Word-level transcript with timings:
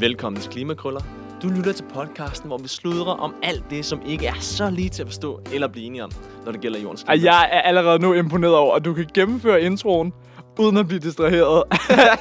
Velkommen 0.00 0.42
til 0.42 0.50
Klimakrøller. 0.50 1.00
Du 1.42 1.48
lytter 1.48 1.72
til 1.72 1.84
podcasten, 1.94 2.48
hvor 2.48 2.58
vi 2.58 2.68
sludrer 2.68 3.12
om 3.12 3.34
alt 3.42 3.64
det, 3.70 3.84
som 3.84 4.00
ikke 4.06 4.26
er 4.26 4.34
så 4.40 4.70
lige 4.70 4.88
til 4.88 5.02
at 5.02 5.08
forstå 5.08 5.40
eller 5.52 5.68
blive 5.68 5.86
enige 5.86 6.04
om, 6.04 6.10
når 6.44 6.52
det 6.52 6.60
gælder 6.60 6.80
jordens 6.80 7.02
klima. 7.02 7.12
Og 7.12 7.24
jeg 7.24 7.48
er 7.52 7.60
allerede 7.60 7.98
nu 7.98 8.12
imponeret 8.12 8.54
over, 8.54 8.74
at 8.76 8.84
du 8.84 8.94
kan 8.94 9.06
gennemføre 9.14 9.62
introen, 9.62 10.12
uden 10.58 10.76
at 10.76 10.88
blive 10.88 11.00
distraheret 11.00 11.62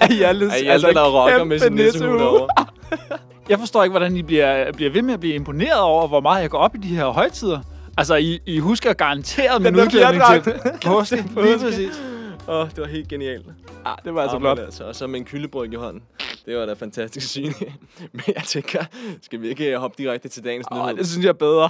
af 0.01 0.09
Hjaltes 0.09 0.53
Ej, 0.53 0.61
Hjalte, 0.61 0.93
der 0.93 1.21
rocker 1.21 1.43
med 1.43 1.59
sin 1.59 1.73
nissehue 1.73 2.17
derovre. 2.19 2.65
Jeg 3.49 3.59
forstår 3.59 3.83
ikke, 3.83 3.91
hvordan 3.91 4.15
I 4.17 4.21
bliver, 4.21 4.71
bliver 4.73 4.91
ved 4.91 5.01
med 5.01 5.13
at 5.13 5.19
blive 5.19 5.35
imponeret 5.35 5.79
over, 5.79 6.07
hvor 6.07 6.19
meget 6.21 6.41
jeg 6.41 6.49
går 6.49 6.57
op 6.57 6.75
i 6.75 6.77
de 6.77 6.87
her 6.87 7.05
højtider. 7.05 7.59
Altså, 7.97 8.15
I, 8.15 8.39
I 8.45 8.59
husker 8.59 8.93
garanteret 8.93 9.61
min 9.61 9.75
udklædning 9.75 10.23
til 10.43 10.53
påske. 10.85 11.15
Lige 11.43 11.59
præcis. 11.59 12.01
Åh, 12.47 12.55
oh, 12.55 12.69
det 12.69 12.77
var 12.77 12.87
helt 12.87 13.07
genialt. 13.07 13.45
Ah, 13.85 13.97
det 14.05 14.13
var 14.15 14.21
altså 14.21 14.35
Ah, 14.35 14.41
blot. 14.41 14.59
Altså, 14.59 14.83
og 14.83 14.95
så 14.95 15.07
med 15.07 15.19
en 15.19 15.25
kyldebryg 15.25 15.73
i 15.73 15.75
hånden. 15.75 16.01
Det 16.47 16.57
var 16.57 16.65
da 16.65 16.73
fantastisk 16.73 17.29
syn. 17.29 17.53
Men 18.13 18.23
jeg 18.35 18.43
tænker, 18.45 18.85
skal 19.21 19.41
vi 19.41 19.49
ikke 19.49 19.77
hoppe 19.77 20.03
direkte 20.03 20.29
til 20.29 20.43
dagens 20.43 20.67
nyhed? 20.71 20.97
det 20.97 21.07
synes 21.07 21.23
jeg 21.23 21.29
er 21.29 21.33
bedre. 21.33 21.69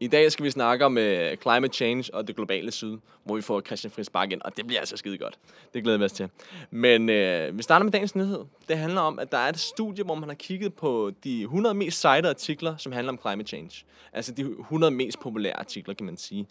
I 0.00 0.06
dag 0.06 0.32
skal 0.32 0.44
vi 0.44 0.50
snakke 0.50 0.84
om 0.84 0.96
uh, 0.96 1.02
climate 1.42 1.74
change 1.74 2.14
og 2.14 2.28
det 2.28 2.36
globale 2.36 2.70
syd, 2.70 2.98
hvor 3.24 3.36
vi 3.36 3.42
får 3.42 3.60
Christian 3.60 3.90
Friis 3.90 4.10
Bak 4.10 4.32
ind, 4.32 4.42
og 4.42 4.56
det 4.56 4.66
bliver 4.66 4.80
altså 4.80 4.96
skide 4.96 5.18
godt. 5.18 5.38
Det 5.74 5.82
glæder 5.82 5.98
vi 5.98 6.04
os 6.04 6.12
til. 6.12 6.28
Men 6.70 7.02
uh, 7.02 7.58
vi 7.58 7.62
starter 7.62 7.84
med 7.84 7.92
dagens 7.92 8.14
nyhed. 8.14 8.44
Det 8.68 8.78
handler 8.78 9.00
om, 9.00 9.18
at 9.18 9.32
der 9.32 9.38
er 9.38 9.48
et 9.48 9.58
studie, 9.58 10.04
hvor 10.04 10.14
man 10.14 10.28
har 10.28 10.36
kigget 10.36 10.74
på 10.74 11.10
de 11.24 11.42
100 11.42 11.74
mest 11.74 12.00
citede 12.00 12.28
artikler, 12.28 12.76
som 12.76 12.92
handler 12.92 13.12
om 13.12 13.18
climate 13.26 13.48
change. 13.48 13.84
Altså 14.12 14.32
de 14.32 14.42
100 14.42 14.90
mest 14.90 15.20
populære 15.20 15.58
artikler, 15.58 15.94
kan 15.94 16.06
man 16.06 16.16
sige. 16.16 16.46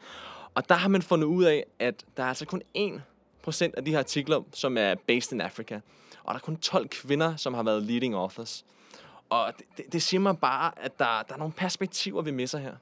Og 0.56 0.70
der 0.70 0.76
har 0.76 0.90
man 0.90 1.02
fundet 1.02 1.28
ud 1.28 1.44
af, 1.44 1.66
at 1.80 2.06
der 2.18 2.24
er 2.24 2.28
altså 2.28 2.46
kun 2.46 2.62
1% 2.78 3.72
af 3.78 3.86
de 3.86 3.92
her 3.92 4.00
artikler, 4.00 4.42
som 4.54 4.78
er 4.78 4.96
based 5.08 5.34
in 5.34 5.42
Africa. 5.42 5.80
Og 6.24 6.34
der 6.34 6.40
er 6.40 6.44
kun 6.44 6.58
12 6.58 6.88
kvinder, 6.88 7.36
som 7.36 7.54
har 7.54 7.64
været 7.64 7.84
leading 7.84 8.16
authors. 8.16 8.66
Og 9.30 9.54
det, 9.58 9.66
det, 9.78 9.94
det 9.94 10.02
siger 10.02 10.22
mig 10.22 10.38
bare, 10.38 10.72
at 10.78 11.00
der, 11.00 11.24
der 11.28 11.34
er 11.34 11.38
nogle 11.38 11.54
perspektiver, 11.54 12.22
vi 12.22 12.32
misser 12.32 12.58
her. 12.58 12.74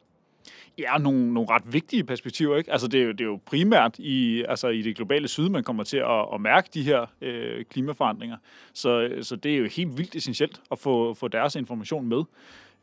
Ja, 0.78 0.94
og 0.94 1.02
nogle, 1.02 1.34
nogle 1.34 1.50
ret 1.50 1.74
vigtige 1.74 2.04
perspektiver, 2.04 2.58
ikke? 2.58 2.72
Altså, 2.72 2.88
det 2.88 3.02
er 3.02 3.06
jo, 3.06 3.12
det 3.12 3.22
er 3.22 3.26
jo 3.26 3.40
primært 3.46 4.00
i, 4.00 4.44
altså, 4.50 4.68
i 4.68 4.82
det 4.82 4.96
globale 4.96 5.28
syd, 5.28 5.50
man 5.50 5.64
kommer 5.64 5.84
til 5.84 5.98
at, 5.98 6.26
at 6.34 6.42
mærke 6.42 6.70
de 6.74 6.84
her 6.84 7.06
øh, 7.22 7.66
klimaforandringer. 7.66 8.38
Så, 8.74 9.10
så 9.22 9.36
det 9.36 9.54
er 9.54 9.58
jo 9.58 9.68
helt 9.68 9.98
vildt 9.98 10.16
essentielt 10.16 10.62
at 10.72 10.80
få, 10.80 11.14
få 11.14 11.28
deres 11.28 11.56
information 11.56 12.08
med. 12.08 12.24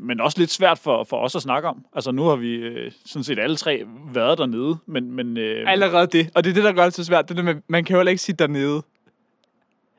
Men 0.03 0.21
også 0.21 0.39
lidt 0.39 0.51
svært 0.51 0.79
for, 0.79 1.05
for 1.05 1.17
os 1.17 1.37
at 1.37 1.43
snakke 1.43 1.69
om. 1.69 1.85
Altså, 1.93 2.13
nu 2.13 2.23
har 2.23 2.37
vi 2.37 2.55
øh, 2.55 2.93
sådan 3.05 3.25
set 3.25 3.39
alle 3.39 3.57
tre 3.57 3.85
været 4.13 4.39
dernede, 4.39 4.77
men... 4.87 5.13
men 5.13 5.37
øh, 5.37 5.71
Allerede 5.71 6.07
det. 6.07 6.31
Og 6.35 6.45
det 6.45 6.51
er 6.51 6.55
det, 6.55 6.65
der 6.65 6.73
gør 6.73 6.85
det 6.85 6.95
så 6.95 7.05
svært. 7.05 7.29
Det 7.29 7.31
er 7.31 7.35
det 7.35 7.45
med, 7.45 7.63
man 7.69 7.85
kan 7.85 7.95
jo 7.95 7.99
heller 7.99 8.11
ikke 8.11 8.23
sige 8.23 8.37
dernede. 8.37 8.83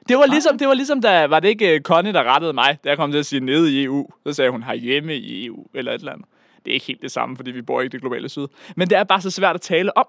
Det 0.10 0.18
var 0.18 0.26
ligesom, 0.26 0.58
det 0.58 0.68
var 0.68 0.74
ligesom 0.74 1.02
da, 1.02 1.28
var 1.28 1.40
det 1.40 1.48
ikke 1.48 1.76
uh, 1.76 1.82
Connie, 1.82 2.14
der 2.14 2.24
rettede 2.24 2.54
mig, 2.54 2.78
da 2.84 2.90
jeg 2.90 2.98
kom 2.98 3.12
til 3.12 3.20
at 3.20 3.26
sige 3.26 3.40
nede 3.40 3.72
i 3.74 3.84
EU. 3.84 4.10
Så 4.28 4.34
sagde 4.34 4.52
hun 4.52 4.64
herhjemme 4.64 5.16
i 5.16 5.46
EU, 5.46 5.66
eller 5.74 5.92
et 5.92 6.00
eller 6.00 6.12
andet. 6.12 6.28
Det 6.66 6.72
er 6.72 6.74
ikke 6.74 6.86
helt 6.86 7.02
det 7.02 7.12
samme, 7.12 7.36
fordi 7.36 7.52
vi 7.52 7.62
bor 7.62 7.82
ikke 7.82 7.90
i 7.90 7.96
det 7.96 8.02
globale 8.02 8.30
syd. 8.30 8.48
Men 8.76 8.90
det 8.90 8.98
er 8.98 9.04
bare 9.04 9.22
så 9.22 9.32
svært 9.32 9.56
at 9.56 9.62
tale 9.62 9.98
om. 9.98 10.06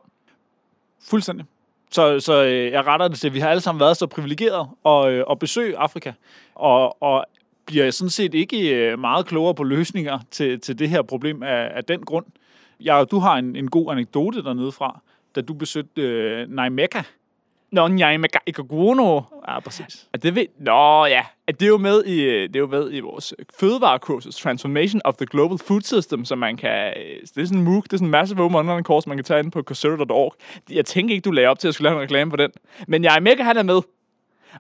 Fuldstændig. 1.02 1.47
Så, 1.91 2.20
så 2.20 2.44
øh, 2.44 2.72
jeg 2.72 2.86
retter 2.86 3.08
det 3.08 3.19
til, 3.19 3.28
at 3.28 3.34
vi 3.34 3.41
har 3.41 3.48
alle 3.48 3.61
sammen 3.61 3.80
været 3.80 3.97
så 3.97 4.06
privilegerede 4.06 4.69
at, 4.86 5.12
øh, 5.12 5.24
at 5.30 5.39
besøge 5.39 5.77
Afrika, 5.77 6.12
og, 6.55 7.02
og 7.02 7.24
bliver 7.67 7.91
sådan 7.91 8.11
set 8.11 8.34
ikke 8.34 8.74
øh, 8.74 8.98
meget 8.98 9.27
klogere 9.27 9.55
på 9.55 9.64
løsninger 9.64 10.19
til, 10.30 10.61
til 10.61 10.78
det 10.78 10.89
her 10.89 11.02
problem 11.02 11.42
af, 11.42 11.70
af 11.74 11.84
den 11.84 12.00
grund. 12.00 12.27
Jeg, 12.80 13.06
du 13.11 13.19
har 13.19 13.36
en, 13.36 13.56
en 13.56 13.70
god 13.70 13.92
anekdote 13.92 14.42
dernede 14.44 14.72
fra, 14.72 15.00
da 15.36 15.41
du 15.41 15.55
besøgte 15.55 16.02
øh, 16.02 16.48
Naimeka. 16.48 17.02
Nå, 17.77 17.89
nej, 17.89 18.17
med 18.17 18.29
Ikaguno. 18.47 19.21
Ja, 19.49 19.61
præcis. 19.61 20.09
Og 20.13 20.23
det 20.23 20.35
ved... 20.35 20.47
Nå, 20.59 21.07
ja. 21.07 21.20
At 21.48 21.61
det 21.61 21.67
er 21.67 21.70
jo 21.70 21.79
med 21.79 22.05
i, 22.05 22.23
øh, 22.23 22.48
det 22.48 22.57
er 22.57 22.61
jo 22.61 22.67
med 22.67 22.92
i 22.92 23.01
vores 23.01 23.35
øh, 23.39 23.45
fødevarekursus, 23.61 24.37
Transformation 24.37 25.01
of 25.05 25.14
the 25.14 25.27
Global 25.27 25.59
Food 25.59 25.81
System, 25.81 26.25
som 26.25 26.39
man 26.39 26.57
kan... 26.57 26.95
Øh, 26.97 27.20
det 27.35 27.42
er 27.42 27.47
sådan 27.47 27.59
en 27.59 27.65
MOOC, 27.65 27.83
det 27.85 27.92
er 27.92 27.97
sådan 27.97 28.07
en 28.07 28.11
massive 28.11 28.42
open 28.42 28.57
online 28.57 28.83
course, 28.83 29.09
man 29.09 29.19
kan 29.19 29.25
tage 29.25 29.41
ind 29.41 29.53
på 29.53 29.63
coursera.org. 29.63 30.35
Jeg 30.70 30.85
tænker 30.85 31.15
ikke, 31.15 31.25
du 31.25 31.31
lagde 31.31 31.48
op 31.48 31.59
til 31.59 31.69
at 31.69 31.75
skulle 31.75 31.89
lave 31.91 31.97
en 31.97 32.03
reklame 32.03 32.31
for 32.31 32.36
den. 32.36 32.51
Men 32.89 33.05
jeg 33.05 33.17
er 33.17 33.20
mega, 33.20 33.42
han 33.42 33.57
er 33.57 33.63
med. 33.63 33.81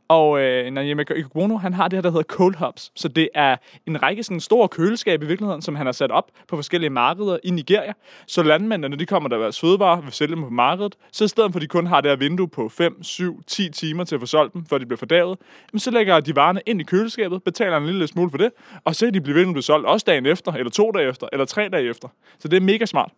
Og 0.08 0.40
øh, 0.40 0.70
Nanyemeka 0.70 1.14
Ikubono, 1.14 1.56
han 1.56 1.72
har 1.74 1.88
det 1.88 1.96
her, 1.96 2.02
der 2.02 2.10
hedder 2.10 2.22
Cold 2.22 2.54
Hubs. 2.56 2.92
Så 2.94 3.08
det 3.08 3.28
er 3.34 3.56
en 3.86 4.02
række 4.02 4.22
sådan 4.22 4.40
store 4.40 4.68
køleskabe 4.68 5.24
i 5.24 5.28
virkeligheden, 5.28 5.62
som 5.62 5.74
han 5.74 5.86
har 5.86 5.92
sat 5.92 6.10
op 6.10 6.30
på 6.48 6.56
forskellige 6.56 6.90
markeder 6.90 7.38
i 7.44 7.50
Nigeria. 7.50 7.92
Så 8.26 8.42
landmændene, 8.42 8.88
når 8.88 8.96
de 8.96 9.06
kommer 9.06 9.28
der 9.28 9.38
være 9.38 9.52
sødvarer, 9.52 10.00
vil 10.00 10.12
sælge 10.12 10.34
dem 10.34 10.44
på 10.44 10.50
markedet. 10.50 10.94
Så 11.12 11.24
i 11.24 11.28
stedet 11.28 11.52
for, 11.52 11.58
at 11.58 11.62
de 11.62 11.66
kun 11.66 11.86
har 11.86 12.00
det 12.00 12.10
her 12.10 12.16
vindue 12.16 12.48
på 12.48 12.68
5, 12.68 13.02
7, 13.02 13.42
10 13.46 13.70
timer 13.70 14.04
til 14.04 14.14
at 14.14 14.20
få 14.20 14.26
solgt 14.26 14.54
dem, 14.54 14.66
før 14.66 14.78
de 14.78 14.86
bliver 14.86 14.98
fordavet, 14.98 15.38
jamen, 15.72 15.80
så 15.80 15.90
lægger 15.90 16.20
de 16.20 16.36
varerne 16.36 16.60
ind 16.66 16.80
i 16.80 16.84
køleskabet, 16.84 17.42
betaler 17.42 17.76
en 17.76 17.86
lille 17.86 18.06
smule 18.06 18.30
for 18.30 18.38
det, 18.38 18.50
og 18.84 18.94
så 18.94 19.06
kan 19.06 19.14
de 19.14 19.20
blive 19.20 19.34
ved 19.34 19.42
med 19.42 19.50
at 19.50 19.54
blive 19.54 19.62
solgt 19.62 19.86
også 19.86 20.04
dagen 20.06 20.26
efter, 20.26 20.52
eller 20.52 20.70
to 20.70 20.90
dage 20.90 21.08
efter, 21.08 21.28
eller 21.32 21.44
tre 21.44 21.68
dage 21.68 21.90
efter. 21.90 22.08
Så 22.38 22.48
det 22.48 22.56
er 22.56 22.60
mega 22.60 22.86
smart. 22.86 23.10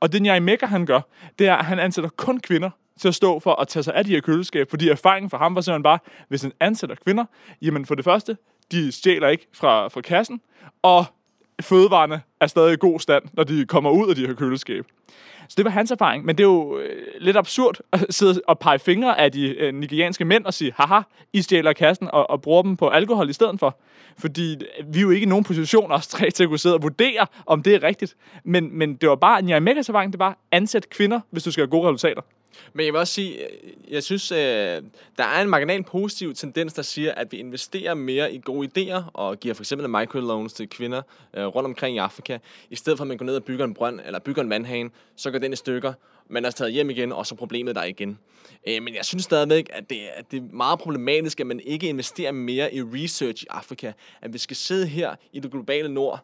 Og 0.00 0.12
det 0.12 0.22
Nyaimeka, 0.22 0.66
han 0.66 0.86
gør, 0.86 1.00
det 1.38 1.46
er, 1.46 1.54
at 1.54 1.64
han 1.64 1.78
ansætter 1.78 2.10
kun 2.16 2.40
kvinder 2.40 2.70
til 3.00 3.08
at 3.08 3.14
stå 3.14 3.40
for 3.40 3.60
at 3.60 3.68
tage 3.68 3.82
sig 3.82 3.94
af 3.94 4.04
de 4.04 4.10
her 4.10 4.20
køleskab, 4.20 4.70
fordi 4.70 4.88
erfaringen 4.88 5.30
for 5.30 5.36
ham 5.36 5.54
var 5.54 5.60
simpelthen 5.60 5.82
bare, 5.82 5.98
hvis 6.28 6.42
han 6.42 6.52
ansætter 6.60 6.96
kvinder, 7.04 7.24
jamen 7.62 7.86
for 7.86 7.94
det 7.94 8.04
første, 8.04 8.36
de 8.72 8.92
stjæler 8.92 9.28
ikke 9.28 9.46
fra, 9.52 9.88
fra 9.88 10.00
kassen, 10.00 10.40
og 10.82 11.04
fødevarene 11.62 12.20
er 12.40 12.46
stadig 12.46 12.72
i 12.72 12.76
god 12.76 13.00
stand, 13.00 13.24
når 13.32 13.44
de 13.44 13.66
kommer 13.66 13.90
ud 13.90 14.10
af 14.10 14.16
de 14.16 14.26
her 14.26 14.34
køleskab. 14.34 14.84
Så 15.48 15.54
det 15.56 15.64
var 15.64 15.70
hans 15.70 15.90
erfaring, 15.90 16.24
men 16.24 16.38
det 16.38 16.44
er 16.44 16.48
jo 16.48 16.78
øh, 16.78 17.02
lidt 17.20 17.36
absurd 17.36 17.78
at 17.92 18.06
sidde 18.10 18.40
og 18.48 18.58
pege 18.58 18.78
fingre 18.78 19.20
af 19.20 19.32
de 19.32 19.48
øh, 19.48 19.74
nigerianske 19.74 20.24
mænd 20.24 20.44
og 20.44 20.54
sige, 20.54 20.72
haha, 20.76 21.00
I 21.32 21.42
stjæler 21.42 21.72
kassen 21.72 22.08
og, 22.12 22.30
og 22.30 22.42
bruger 22.42 22.62
dem 22.62 22.76
på 22.76 22.88
alkohol 22.88 23.30
i 23.30 23.32
stedet 23.32 23.60
for. 23.60 23.78
Fordi 24.18 24.52
øh, 24.52 24.94
vi 24.94 24.98
er 24.98 25.02
jo 25.02 25.10
ikke 25.10 25.24
i 25.24 25.28
nogen 25.28 25.44
position, 25.44 25.92
os 25.92 26.08
tre, 26.08 26.30
til 26.30 26.42
at 26.42 26.48
kunne 26.48 26.58
sidde 26.58 26.74
og 26.74 26.82
vurdere, 26.82 27.26
om 27.46 27.62
det 27.62 27.74
er 27.74 27.82
rigtigt. 27.82 28.16
Men, 28.44 28.78
men 28.78 28.94
det 28.94 29.08
var 29.08 29.14
bare, 29.16 29.42
Nyamekas 29.42 29.88
erfaring, 29.88 30.12
det 30.12 30.18
var, 30.18 30.38
ansæt 30.52 30.90
kvinder, 30.90 31.20
hvis 31.30 31.42
du 31.42 31.50
skal 31.50 31.62
have 31.62 31.70
gode 31.70 31.88
resultater. 31.88 32.22
Men 32.72 32.86
jeg 32.86 32.92
vil 32.92 32.98
også 32.98 33.12
sige, 33.12 33.44
øh, 33.44 33.70
jeg 33.88 34.02
synes, 34.02 34.32
øh, 34.32 34.38
der 35.18 35.24
er 35.24 35.42
en 35.42 35.48
marginal 35.48 35.82
positiv 35.82 36.34
tendens, 36.34 36.72
der 36.72 36.82
siger, 36.82 37.12
at 37.12 37.32
vi 37.32 37.36
investerer 37.36 37.94
mere 37.94 38.34
i 38.34 38.40
gode 38.44 38.68
idéer 38.68 39.02
og 39.12 39.40
giver 39.40 39.54
for 39.54 39.62
eksempel 39.62 39.88
microloans 39.90 40.52
til 40.52 40.68
kvinder 40.68 41.02
øh, 41.34 41.46
rundt 41.46 41.66
omkring 41.66 41.96
i 41.96 41.98
Afrika, 41.98 42.38
i 42.70 42.76
stedet 42.76 42.98
for 42.98 43.04
at 43.04 43.08
man 43.08 43.16
går 43.16 43.26
ned 43.26 43.36
og 43.36 43.44
bygger 43.44 43.64
en 43.64 43.74
brønd 43.74 44.00
eller 44.06 44.18
bygger 44.18 44.42
en 44.42 44.50
vandhane, 44.50 44.90
så 45.16 45.30
går 45.30 45.38
den 45.38 45.52
i 45.52 45.56
stykker, 45.56 45.92
man 46.28 46.44
er 46.44 46.50
taget 46.50 46.72
hjem 46.72 46.90
igen, 46.90 47.12
og 47.12 47.26
så 47.26 47.34
problemet 47.34 47.74
der 47.74 47.84
igen. 47.84 48.18
Men 48.66 48.94
jeg 48.94 49.04
synes 49.04 49.24
stadigvæk, 49.24 49.70
at 49.72 49.90
det, 49.90 50.00
at 50.14 50.30
det 50.30 50.38
er 50.38 50.44
meget 50.52 50.78
problematisk, 50.78 51.40
at 51.40 51.46
man 51.46 51.60
ikke 51.60 51.88
investerer 51.88 52.32
mere 52.32 52.74
i 52.74 52.82
research 52.82 53.42
i 53.42 53.46
Afrika. 53.50 53.92
At 54.22 54.32
vi 54.32 54.38
skal 54.38 54.56
sidde 54.56 54.86
her 54.86 55.14
i 55.32 55.40
det 55.40 55.50
globale 55.50 55.88
nord 55.88 56.20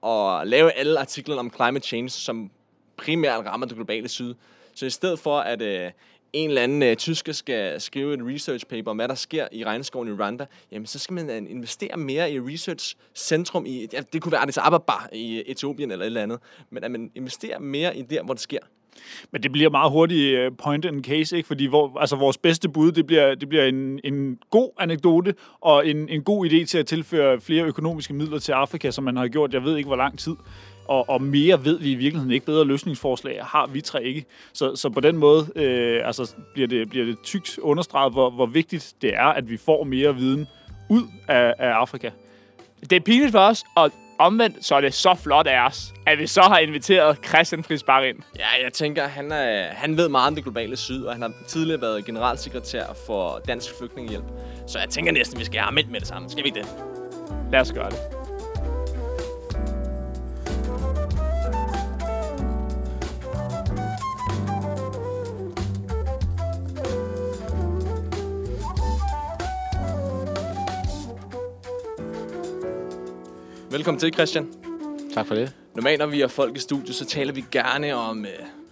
og 0.00 0.46
lave 0.46 0.72
alle 0.72 0.98
artiklerne 0.98 1.40
om 1.40 1.52
climate 1.54 1.86
change, 1.86 2.08
som 2.08 2.50
primært 2.96 3.46
rammer 3.46 3.66
det 3.66 3.76
globale 3.76 4.08
syd. 4.08 4.34
Så 4.78 4.86
i 4.86 4.90
stedet 4.90 5.18
for, 5.18 5.38
at 5.38 5.62
øh, 5.62 5.90
en 6.32 6.48
eller 6.48 6.62
anden 6.62 6.82
øh, 6.82 6.96
tysker 6.96 7.32
skal 7.32 7.80
skrive 7.80 8.14
et 8.14 8.20
research 8.22 8.66
paper 8.66 8.90
om, 8.90 8.96
hvad 8.96 9.08
der 9.08 9.14
sker 9.14 9.48
i 9.52 9.64
regnskoven 9.64 10.08
i 10.08 10.12
Rwanda, 10.12 10.46
jamen 10.72 10.86
så 10.86 10.98
skal 10.98 11.14
man 11.14 11.30
øh, 11.30 11.50
investere 11.50 11.96
mere 11.96 12.32
i 12.32 12.40
research 12.40 12.96
centrum 13.14 13.66
i, 13.66 13.86
ja, 13.92 14.00
det 14.12 14.22
kunne 14.22 14.32
være 14.32 14.42
Addis 14.42 14.58
Ababa 14.58 14.92
i 15.12 15.42
Etiopien 15.46 15.90
eller 15.90 16.04
et 16.04 16.06
eller 16.06 16.22
andet, 16.22 16.38
men 16.70 16.84
at 16.84 16.90
man 16.90 17.10
investerer 17.14 17.58
mere 17.58 17.96
i 17.96 18.02
der, 18.02 18.22
hvor 18.22 18.34
det 18.34 18.42
sker. 18.42 18.58
Men 19.30 19.42
det 19.42 19.52
bliver 19.52 19.70
meget 19.70 19.90
hurtigt 19.90 20.38
øh, 20.38 20.52
point 20.62 20.84
and 20.84 21.04
case, 21.04 21.36
ikke? 21.36 21.46
Fordi 21.46 21.66
hvor, 21.66 21.98
altså, 21.98 22.16
vores 22.16 22.38
bedste 22.38 22.68
bud, 22.68 22.92
det 22.92 23.06
bliver, 23.06 23.34
det 23.34 23.48
bliver 23.48 23.64
en, 23.64 24.00
en 24.04 24.38
god 24.50 24.70
anekdote 24.78 25.34
og 25.60 25.86
en, 25.86 26.08
en 26.08 26.22
god 26.22 26.46
idé 26.46 26.64
til 26.64 26.78
at 26.78 26.86
tilføre 26.86 27.40
flere 27.40 27.64
økonomiske 27.64 28.14
midler 28.14 28.38
til 28.38 28.52
Afrika, 28.52 28.90
som 28.90 29.04
man 29.04 29.16
har 29.16 29.28
gjort, 29.28 29.54
jeg 29.54 29.64
ved 29.64 29.76
ikke 29.76 29.86
hvor 29.86 29.96
lang 29.96 30.18
tid. 30.18 30.34
Og, 30.88 31.08
og 31.08 31.22
mere 31.22 31.64
ved 31.64 31.78
vi 31.78 31.92
i 31.92 31.94
virkeligheden 31.94 32.32
ikke. 32.32 32.46
Bedre 32.46 32.64
løsningsforslag 32.64 33.40
har 33.44 33.66
vi 33.66 33.80
tre 33.80 34.04
ikke. 34.04 34.24
Så, 34.52 34.76
så 34.76 34.88
på 34.88 35.00
den 35.00 35.16
måde 35.16 35.48
øh, 35.56 36.06
altså, 36.06 36.34
bliver, 36.54 36.68
det, 36.68 36.90
bliver 36.90 37.06
det 37.06 37.20
tykt 37.22 37.58
understreget, 37.58 38.12
hvor, 38.12 38.30
hvor 38.30 38.46
vigtigt 38.46 38.94
det 39.02 39.14
er, 39.14 39.26
at 39.26 39.50
vi 39.50 39.56
får 39.56 39.84
mere 39.84 40.14
viden 40.14 40.46
ud 40.90 41.02
af, 41.28 41.54
af 41.58 41.70
Afrika. 41.70 42.10
Det 42.80 42.92
er 42.92 43.00
pinligt 43.00 43.32
for 43.32 43.38
os, 43.38 43.64
og 43.76 43.90
omvendt, 44.18 44.64
så 44.64 44.74
er 44.74 44.80
det 44.80 44.94
så 44.94 45.14
flot 45.14 45.46
af 45.46 45.66
os, 45.66 45.94
at 46.06 46.18
vi 46.18 46.26
så 46.26 46.42
har 46.42 46.58
inviteret 46.58 47.18
Christian 47.26 47.64
Friis 47.64 47.82
Bak 47.82 48.04
ind. 48.04 48.18
Ja, 48.38 48.64
jeg 48.64 48.72
tænker, 48.72 49.06
han, 49.06 49.32
er, 49.32 49.68
han 49.68 49.96
ved 49.96 50.08
meget 50.08 50.28
om 50.28 50.34
det 50.34 50.44
globale 50.44 50.76
syd, 50.76 51.04
og 51.04 51.12
han 51.12 51.22
har 51.22 51.32
tidligere 51.46 51.80
været 51.80 52.04
generalsekretær 52.04 52.84
for 53.06 53.40
Dansk 53.48 53.78
Flygtningehjælp. 53.78 54.24
Så 54.66 54.78
jeg 54.78 54.88
tænker 54.88 55.12
næsten, 55.12 55.38
vi 55.38 55.44
skal 55.44 55.58
have 55.58 55.64
ham 55.64 55.78
ind 55.78 55.88
med 55.88 56.00
det 56.00 56.08
samme. 56.08 56.30
Skal 56.30 56.44
vi 56.44 56.48
ikke 56.48 56.60
det? 56.60 56.68
Lad 57.52 57.60
os 57.60 57.72
gøre 57.72 57.90
det. 57.90 58.17
Velkommen 73.70 74.00
til, 74.00 74.12
Christian. 74.14 74.48
Tak 75.14 75.26
for 75.26 75.34
det. 75.34 75.56
Normalt, 75.74 75.98
når 75.98 76.06
vi 76.06 76.20
har 76.20 76.28
folk 76.28 76.56
i 76.56 76.58
studiet, 76.58 76.94
så 76.94 77.04
taler 77.04 77.32
vi 77.32 77.44
gerne 77.50 77.94
om 77.94 78.24
øh, 78.24 78.30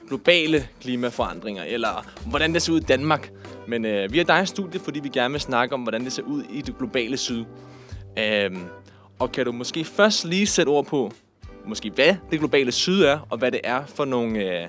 globale 0.08 0.69
klimaforandringer, 0.81 1.62
eller 1.62 2.06
hvordan 2.28 2.54
det 2.54 2.62
ser 2.62 2.72
ud 2.72 2.81
i 2.81 2.84
Danmark. 2.84 3.31
Men 3.69 3.84
øh, 3.84 4.12
vi 4.12 4.19
har 4.19 4.25
dig 4.25 4.43
i 4.43 4.46
studiet, 4.46 4.82
fordi 4.82 5.00
vi 5.00 5.08
gerne 5.08 5.32
vil 5.32 5.40
snakke 5.40 5.75
om, 5.75 5.82
hvordan 5.82 6.04
det 6.04 6.12
ser 6.12 6.22
ud 6.22 6.43
i 6.50 6.60
det 6.62 6.78
globale 6.78 7.16
syd. 7.16 7.44
Øhm, 8.19 8.64
Og 9.19 9.32
kan 9.32 9.44
du 9.44 9.52
måske 9.52 9.84
først 9.84 10.25
lige 10.25 10.46
sætte 10.46 10.70
ord 10.70 10.87
på, 10.87 11.12
måske 11.66 11.90
hvad 11.90 12.14
det 12.31 12.38
globale 12.38 12.72
syd 12.72 13.02
er, 13.02 13.19
og 13.31 13.38
hvad 13.38 13.52
det 13.52 13.60
er 13.64 13.87
for 13.87 14.04
nogle, 14.04 14.62
øh, 14.62 14.69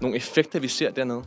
nogle 0.00 0.16
effekter, 0.16 0.60
vi 0.60 0.68
ser 0.68 0.90
dernede? 0.90 1.22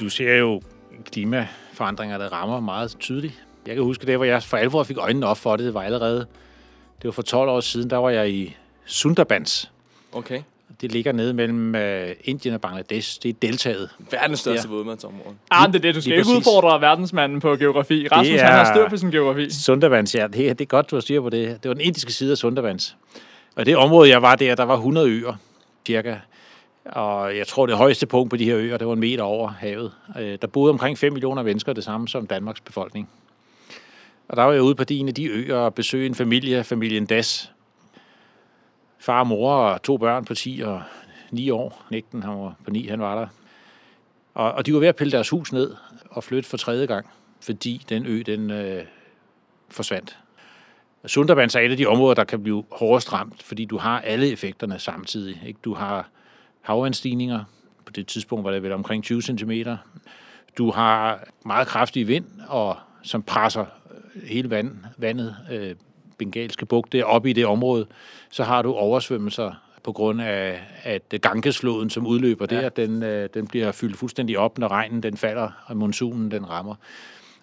Du 0.00 0.08
ser 0.08 0.34
jo 0.36 0.60
klimaforandringer, 1.04 2.18
der 2.18 2.32
rammer 2.32 2.60
meget 2.60 2.96
tydeligt. 3.00 3.45
Jeg 3.66 3.74
kan 3.74 3.84
huske 3.84 4.06
det, 4.06 4.16
hvor 4.16 4.24
jeg 4.24 4.42
for 4.42 4.56
alvor 4.56 4.82
fik 4.82 4.96
øjnene 4.98 5.26
op 5.26 5.38
for 5.38 5.56
det, 5.56 5.66
det 5.66 5.74
var 5.74 5.82
allerede, 5.82 6.18
det 6.18 7.04
var 7.04 7.10
for 7.10 7.22
12 7.22 7.48
år 7.50 7.60
siden, 7.60 7.90
der 7.90 7.96
var 7.96 8.10
jeg 8.10 8.30
i 8.30 8.56
Sundarbans. 8.86 9.70
Okay. 10.12 10.40
Det 10.80 10.92
ligger 10.92 11.12
nede 11.12 11.34
mellem 11.34 11.74
uh, 11.74 12.10
Indien 12.24 12.54
og 12.54 12.60
Bangladesh. 12.60 13.18
Det 13.22 13.28
er 13.28 13.32
deltaget. 13.42 13.90
Verdens 14.10 14.40
største 14.40 14.68
Ja. 14.68 14.74
vådmandsområde. 14.74 15.34
Ah, 15.50 15.66
det 15.68 15.74
er 15.76 15.80
det. 15.80 15.94
Du 15.94 16.00
skal 16.00 16.10
Lige 16.10 16.18
ikke 16.18 16.24
præcis. 16.34 16.46
udfordre 16.48 16.80
verdensmanden 16.80 17.40
på 17.40 17.56
geografi. 17.56 18.08
Rasmus, 18.08 18.28
Det 18.28 18.40
han 18.40 18.52
har 18.52 18.64
er- 18.64 18.74
styr 18.74 18.88
på 18.88 18.96
sin 18.96 19.10
geografi. 19.10 19.50
Sundarbans, 19.50 20.14
ja, 20.14 20.26
det, 20.26 20.48
er- 20.48 20.54
det 20.54 20.60
er 20.64 20.66
godt, 20.68 20.90
du 20.90 20.96
har 20.96 21.00
styr 21.00 21.20
på 21.20 21.30
det. 21.30 21.62
Det 21.62 21.68
var 21.68 21.74
den 21.74 21.80
indiske 21.82 22.12
side 22.12 22.30
af 22.32 22.38
Sundarbans. 22.38 22.96
Og 23.56 23.66
det 23.66 23.76
område, 23.76 24.08
jeg 24.10 24.22
var 24.22 24.34
der, 24.34 24.54
der 24.54 24.62
var 24.64 24.74
100 24.76 25.08
øer, 25.10 25.32
cirka. 25.86 26.16
Og 26.84 27.36
jeg 27.36 27.46
tror, 27.46 27.66
det 27.66 27.76
højeste 27.76 28.06
punkt 28.06 28.30
på 28.30 28.36
de 28.36 28.44
her 28.44 28.56
øer, 28.56 28.76
det 28.76 28.86
var 28.86 28.92
en 28.92 29.00
meter 29.00 29.22
over 29.22 29.48
havet. 29.48 29.92
Øh, 30.18 30.38
Der 30.40 30.46
boede 30.46 30.70
omkring 30.70 30.98
5 30.98 31.12
millioner 31.12 31.42
mennesker, 31.42 31.72
det 31.72 31.84
samme 31.84 32.08
som 32.08 32.26
Danmarks 32.26 32.60
befolkning. 32.60 33.08
Og 34.28 34.36
der 34.36 34.42
var 34.42 34.52
jeg 34.52 34.62
ude 34.62 34.74
på 34.74 34.84
de 34.84 34.96
en 34.96 35.08
af 35.08 35.14
de 35.14 35.26
øer 35.26 35.56
og 35.56 35.74
besøge 35.74 36.06
en 36.06 36.14
familie, 36.14 36.64
familien 36.64 37.06
Das. 37.06 37.52
Far 38.98 39.20
og 39.20 39.26
mor 39.26 39.54
og 39.54 39.82
to 39.82 39.96
børn 39.96 40.24
på 40.24 40.34
10 40.34 40.62
og 40.64 40.82
9 41.30 41.50
år. 41.50 41.86
Nægten, 41.90 42.22
han 42.22 42.38
var 42.38 42.54
på 42.64 42.70
9, 42.70 42.86
han 42.86 43.00
var 43.00 43.18
der. 43.18 43.26
Og, 44.34 44.52
og 44.52 44.66
de 44.66 44.74
var 44.74 44.80
ved 44.80 44.88
at 44.88 44.96
pille 44.96 45.12
deres 45.12 45.28
hus 45.28 45.52
ned 45.52 45.74
og 46.10 46.24
flytte 46.24 46.48
for 46.48 46.56
tredje 46.56 46.86
gang, 46.86 47.06
fordi 47.40 47.82
den 47.88 48.06
ø, 48.06 48.22
den 48.26 48.50
øh, 48.50 48.84
forsvandt. 49.68 50.18
Sundarbans 51.06 51.54
er 51.54 51.60
et 51.60 51.70
af 51.70 51.76
de 51.76 51.86
områder, 51.86 52.14
der 52.14 52.24
kan 52.24 52.42
blive 52.42 52.64
hårdest 52.70 53.12
ramt, 53.12 53.42
fordi 53.42 53.64
du 53.64 53.78
har 53.78 54.00
alle 54.00 54.32
effekterne 54.32 54.78
samtidig. 54.78 55.42
Ikke? 55.46 55.58
Du 55.64 55.74
har 55.74 56.08
havanstigninger, 56.60 57.44
på 57.84 57.92
det 57.92 58.06
tidspunkt 58.06 58.44
var 58.44 58.50
det 58.50 58.62
vel 58.62 58.72
omkring 58.72 59.04
20 59.04 59.22
cm. 59.22 59.52
Du 60.58 60.70
har 60.70 61.24
meget 61.44 61.68
kraftig 61.68 62.08
vind, 62.08 62.26
og 62.48 62.76
som 63.02 63.22
presser 63.22 63.66
hele 64.24 64.50
vand, 64.50 64.76
vandet, 64.96 65.36
øh, 65.52 65.74
bengalske 66.18 66.66
bugt, 66.66 66.92
det 66.92 67.04
op 67.04 67.26
i 67.26 67.32
det 67.32 67.46
område. 67.46 67.86
Så 68.30 68.44
har 68.44 68.62
du 68.62 68.74
oversvømmelser 68.74 69.52
på 69.82 69.92
grund 69.92 70.22
af, 70.22 70.60
at 70.82 71.14
Gangesfloden, 71.22 71.90
som 71.90 72.06
udløber 72.06 72.46
ja. 72.50 72.60
der, 72.60 72.68
den, 72.68 73.02
øh, 73.02 73.28
den 73.34 73.46
bliver 73.46 73.72
fyldt 73.72 73.96
fuldstændig 73.96 74.38
op, 74.38 74.58
når 74.58 74.68
regnen 74.68 75.02
den 75.02 75.16
falder, 75.16 75.50
og 75.66 75.76
monsunen 75.76 76.30
den 76.30 76.50
rammer. 76.50 76.74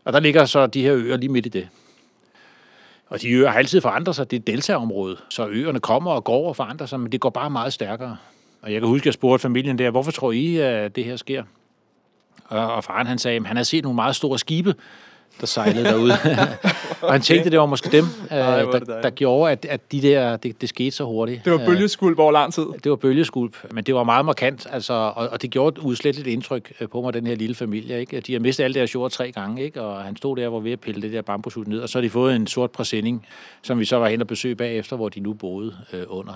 Og 0.06 0.14
der 0.14 0.20
ligger 0.20 0.46
så 0.46 0.68
de 0.68 0.82
her 0.82 0.96
øer 0.96 1.18
lige 1.18 1.30
midt 1.30 1.46
i 1.46 1.50
det. 1.50 1.68
Og 3.08 3.22
de 3.22 3.32
øer 3.32 3.50
har 3.50 3.58
altid 3.58 3.82
forandret 3.82 4.16
sig. 4.16 4.32
Det 4.32 4.38
er 4.38 4.42
et 4.42 4.48
deltaområde, 4.48 5.18
så 5.30 5.48
øerne 5.48 5.80
kommer 5.80 6.12
og 6.12 6.24
går 6.24 6.48
og 6.48 6.56
forandrer 6.56 6.88
sig, 6.88 7.00
men 7.00 7.12
det 7.12 7.20
går 7.20 7.30
bare 7.30 7.50
meget 7.50 7.74
stærkere. 7.74 8.18
Og 8.62 8.74
jeg 8.74 8.82
kan 8.82 8.88
huske, 8.90 9.04
at 9.04 9.06
jeg 9.06 9.14
spurgte 9.14 9.42
familien 9.42 9.78
der, 9.78 9.92
hvorfor 9.92 10.12
tror 10.12 10.32
I, 10.32 10.58
at 10.58 10.96
det 10.96 11.06
her 11.06 11.16
sker? 11.16 11.44
Og, 12.46 12.74
og 12.74 12.84
faren 12.84 13.08
han 13.08 13.18
sagde, 13.18 13.38
at 13.38 13.46
han 13.46 13.56
havde 13.56 13.66
set 13.66 13.84
nogle 13.84 13.96
meget 13.96 14.16
store 14.16 14.40
skibe, 14.40 14.76
der 15.42 15.48
sejlede 15.48 15.86
derude. 15.86 16.12
og 17.02 17.12
han 17.12 17.22
tænkte, 17.22 17.50
det 17.50 17.60
var 17.60 17.66
måske 17.66 17.90
dem, 17.92 18.06
øh, 18.06 18.30
hvor 18.30 18.38
er 18.38 18.66
det 18.66 18.72
der, 18.72 18.80
dejligt. 18.80 19.04
der 19.04 19.10
gjorde, 19.10 19.52
at, 19.52 19.66
at 19.66 19.92
de 19.92 20.02
der, 20.02 20.38
det, 20.38 20.62
det 20.62 20.70
skete 20.70 20.92
så 20.92 21.06
hurtigt. 21.06 21.46
Det 21.46 21.54
var 21.54 21.60
Øh, 21.60 21.66
bølgeskulp 21.66 22.20
over 22.20 22.32
lang 22.32 22.54
tid. 22.54 22.66
det 22.84 22.90
var 22.90 22.96
bølgeskulp, 22.96 23.58
men 23.72 23.84
det 23.84 23.96
var 23.96 24.04
meget 24.04 24.26
markant, 24.26 24.68
altså, 24.72 24.94
og, 24.94 25.30
og 25.30 25.42
det 25.42 25.50
gjorde 25.50 25.80
et 25.80 25.86
udsletteligt 25.86 26.28
indtryk 26.28 26.74
øh, 26.80 26.90
på 26.90 27.02
mig, 27.02 27.14
den 27.14 27.28
her 27.28 27.36
lille 27.36 27.56
familie. 27.56 28.00
Ikke? 28.00 28.20
De 28.20 28.34
har 28.34 28.40
mistet 28.40 28.64
alle 28.64 28.76
deres 28.76 28.96
jord 28.96 29.12
tre 29.12 29.32
gange, 29.32 29.64
ikke? 29.64 29.82
og 29.82 30.04
han 30.04 30.16
stod 30.16 30.38
der 30.38 30.48
og 30.48 30.54
var 30.54 30.60
ved 30.60 30.72
at 30.72 30.80
pille 30.80 31.02
det 31.02 31.14
der 31.14 31.22
bambushus 31.22 31.68
ned, 31.68 31.80
og 31.80 31.90
så 31.90 31.98
har 31.98 32.02
de 32.02 32.10
fået 32.10 32.36
en 32.36 32.48
sort 32.48 32.72
præsending, 32.72 33.26
som 33.62 33.80
vi 33.80 33.86
så 33.86 33.98
var 33.98 34.08
hen 34.08 34.22
og 34.22 34.28
besøge 34.28 34.56
bagefter, 34.56 34.96
hvor 34.96 35.10
de 35.10 35.20
nu 35.20 35.34
boede 35.34 35.76
øh, 35.94 36.04
under. 36.08 36.34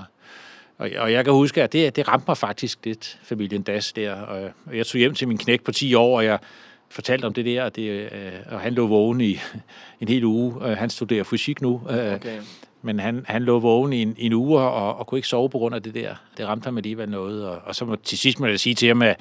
Og, 0.78 0.90
og 0.98 1.12
jeg 1.12 1.24
kan 1.24 1.34
huske, 1.34 1.64
at 1.64 1.74
det, 1.74 1.96
det 1.96 2.08
ramte 2.08 2.26
mig 2.28 2.38
faktisk 2.38 2.80
lidt, 2.84 3.18
familien 3.24 3.62
Das 3.62 3.94
der. 3.94 4.14
Og, 4.14 4.50
og 4.66 4.78
jeg 4.78 4.86
tog 4.86 5.00
hjem 5.00 5.14
til 5.14 5.28
min 5.28 5.38
knæk 5.38 5.64
på 5.64 5.72
10 5.72 5.94
år, 5.94 6.18
og 6.18 6.26
jeg 6.26 6.40
fortalte 6.90 7.26
om 7.26 7.34
det 7.34 7.46
der, 7.46 7.64
og, 7.64 7.76
det, 7.76 7.82
øh, 7.90 8.32
og 8.52 8.60
han 8.60 8.74
lå 8.74 8.88
vågen 8.88 9.22
i 9.22 9.40
en 10.02 10.08
hel 10.08 10.24
uge. 10.24 10.70
Øh, 10.70 10.78
han 10.78 10.90
studerer 10.90 11.24
fysik 11.24 11.62
nu, 11.62 11.82
øh, 11.90 12.14
Okay. 12.14 12.40
men 12.82 13.00
han, 13.00 13.26
han 13.28 13.44
lå 13.44 13.60
vågen 13.60 13.94
i 13.94 14.02
en, 14.02 14.16
en 14.18 14.34
uge 14.34 14.60
og, 14.60 14.98
og 14.98 15.08
kunne 15.08 15.18
ikke 15.18 15.28
sove 15.28 15.50
på 15.50 15.58
grund 15.58 15.76
af 15.76 15.84
det 15.84 15.94
der. 15.94 16.16
Det 16.38 16.48
ramte 16.48 16.66
ham 16.66 16.78
alligevel 16.78 17.10
noget. 17.10 17.48
Og, 17.48 17.62
og 17.66 17.76
så 17.76 17.86
må, 17.86 17.96
til 17.96 18.18
sidst 18.18 18.40
må 18.40 18.46
jeg 18.46 18.60
sige 18.60 18.76
til 18.76 18.88
ham, 18.88 19.02
at, 19.02 19.20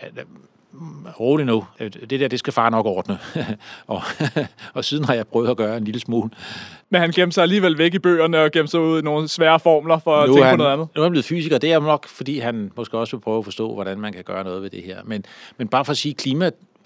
at 0.00 0.10
rolig 1.20 1.46
nu, 1.46 1.64
det 1.78 2.20
der, 2.20 2.28
det 2.28 2.38
skal 2.38 2.52
far 2.52 2.70
nok 2.70 2.86
ordne. 2.86 3.18
og, 3.86 4.02
og 4.74 4.84
siden 4.84 5.04
har 5.04 5.14
jeg 5.14 5.26
prøvet 5.26 5.50
at 5.50 5.56
gøre 5.56 5.76
en 5.76 5.84
lille 5.84 6.00
smule. 6.00 6.30
Men 6.90 7.00
han 7.00 7.10
gemte 7.10 7.34
sig 7.34 7.42
alligevel 7.42 7.78
væk 7.78 7.94
i 7.94 7.98
bøgerne 7.98 8.40
og 8.40 8.50
gemte 8.52 8.70
sig 8.70 8.80
ud 8.80 8.98
i 8.98 9.02
nogle 9.02 9.28
svære 9.28 9.60
formler 9.60 9.98
for 9.98 10.16
at 10.16 10.28
nu, 10.28 10.34
tænke 10.34 10.44
er 10.44 10.48
han, 10.48 10.58
på 10.58 10.62
noget 10.62 10.72
andet. 10.72 10.88
nu 10.94 11.00
er 11.00 11.04
han 11.04 11.10
blevet 11.10 11.24
fysiker, 11.24 11.58
det 11.58 11.72
er 11.72 11.80
nok, 11.80 12.08
fordi 12.08 12.38
han 12.38 12.72
måske 12.76 12.98
også 12.98 13.16
vil 13.16 13.22
prøve 13.22 13.38
at 13.38 13.44
forstå, 13.44 13.74
hvordan 13.74 14.00
man 14.00 14.12
kan 14.12 14.24
gøre 14.24 14.44
noget 14.44 14.62
ved 14.62 14.70
det 14.70 14.82
her. 14.82 14.98
Men, 15.04 15.24
men 15.56 15.68
bare 15.68 15.84
for 15.84 15.90
at 15.90 15.96
sige, 15.96 16.14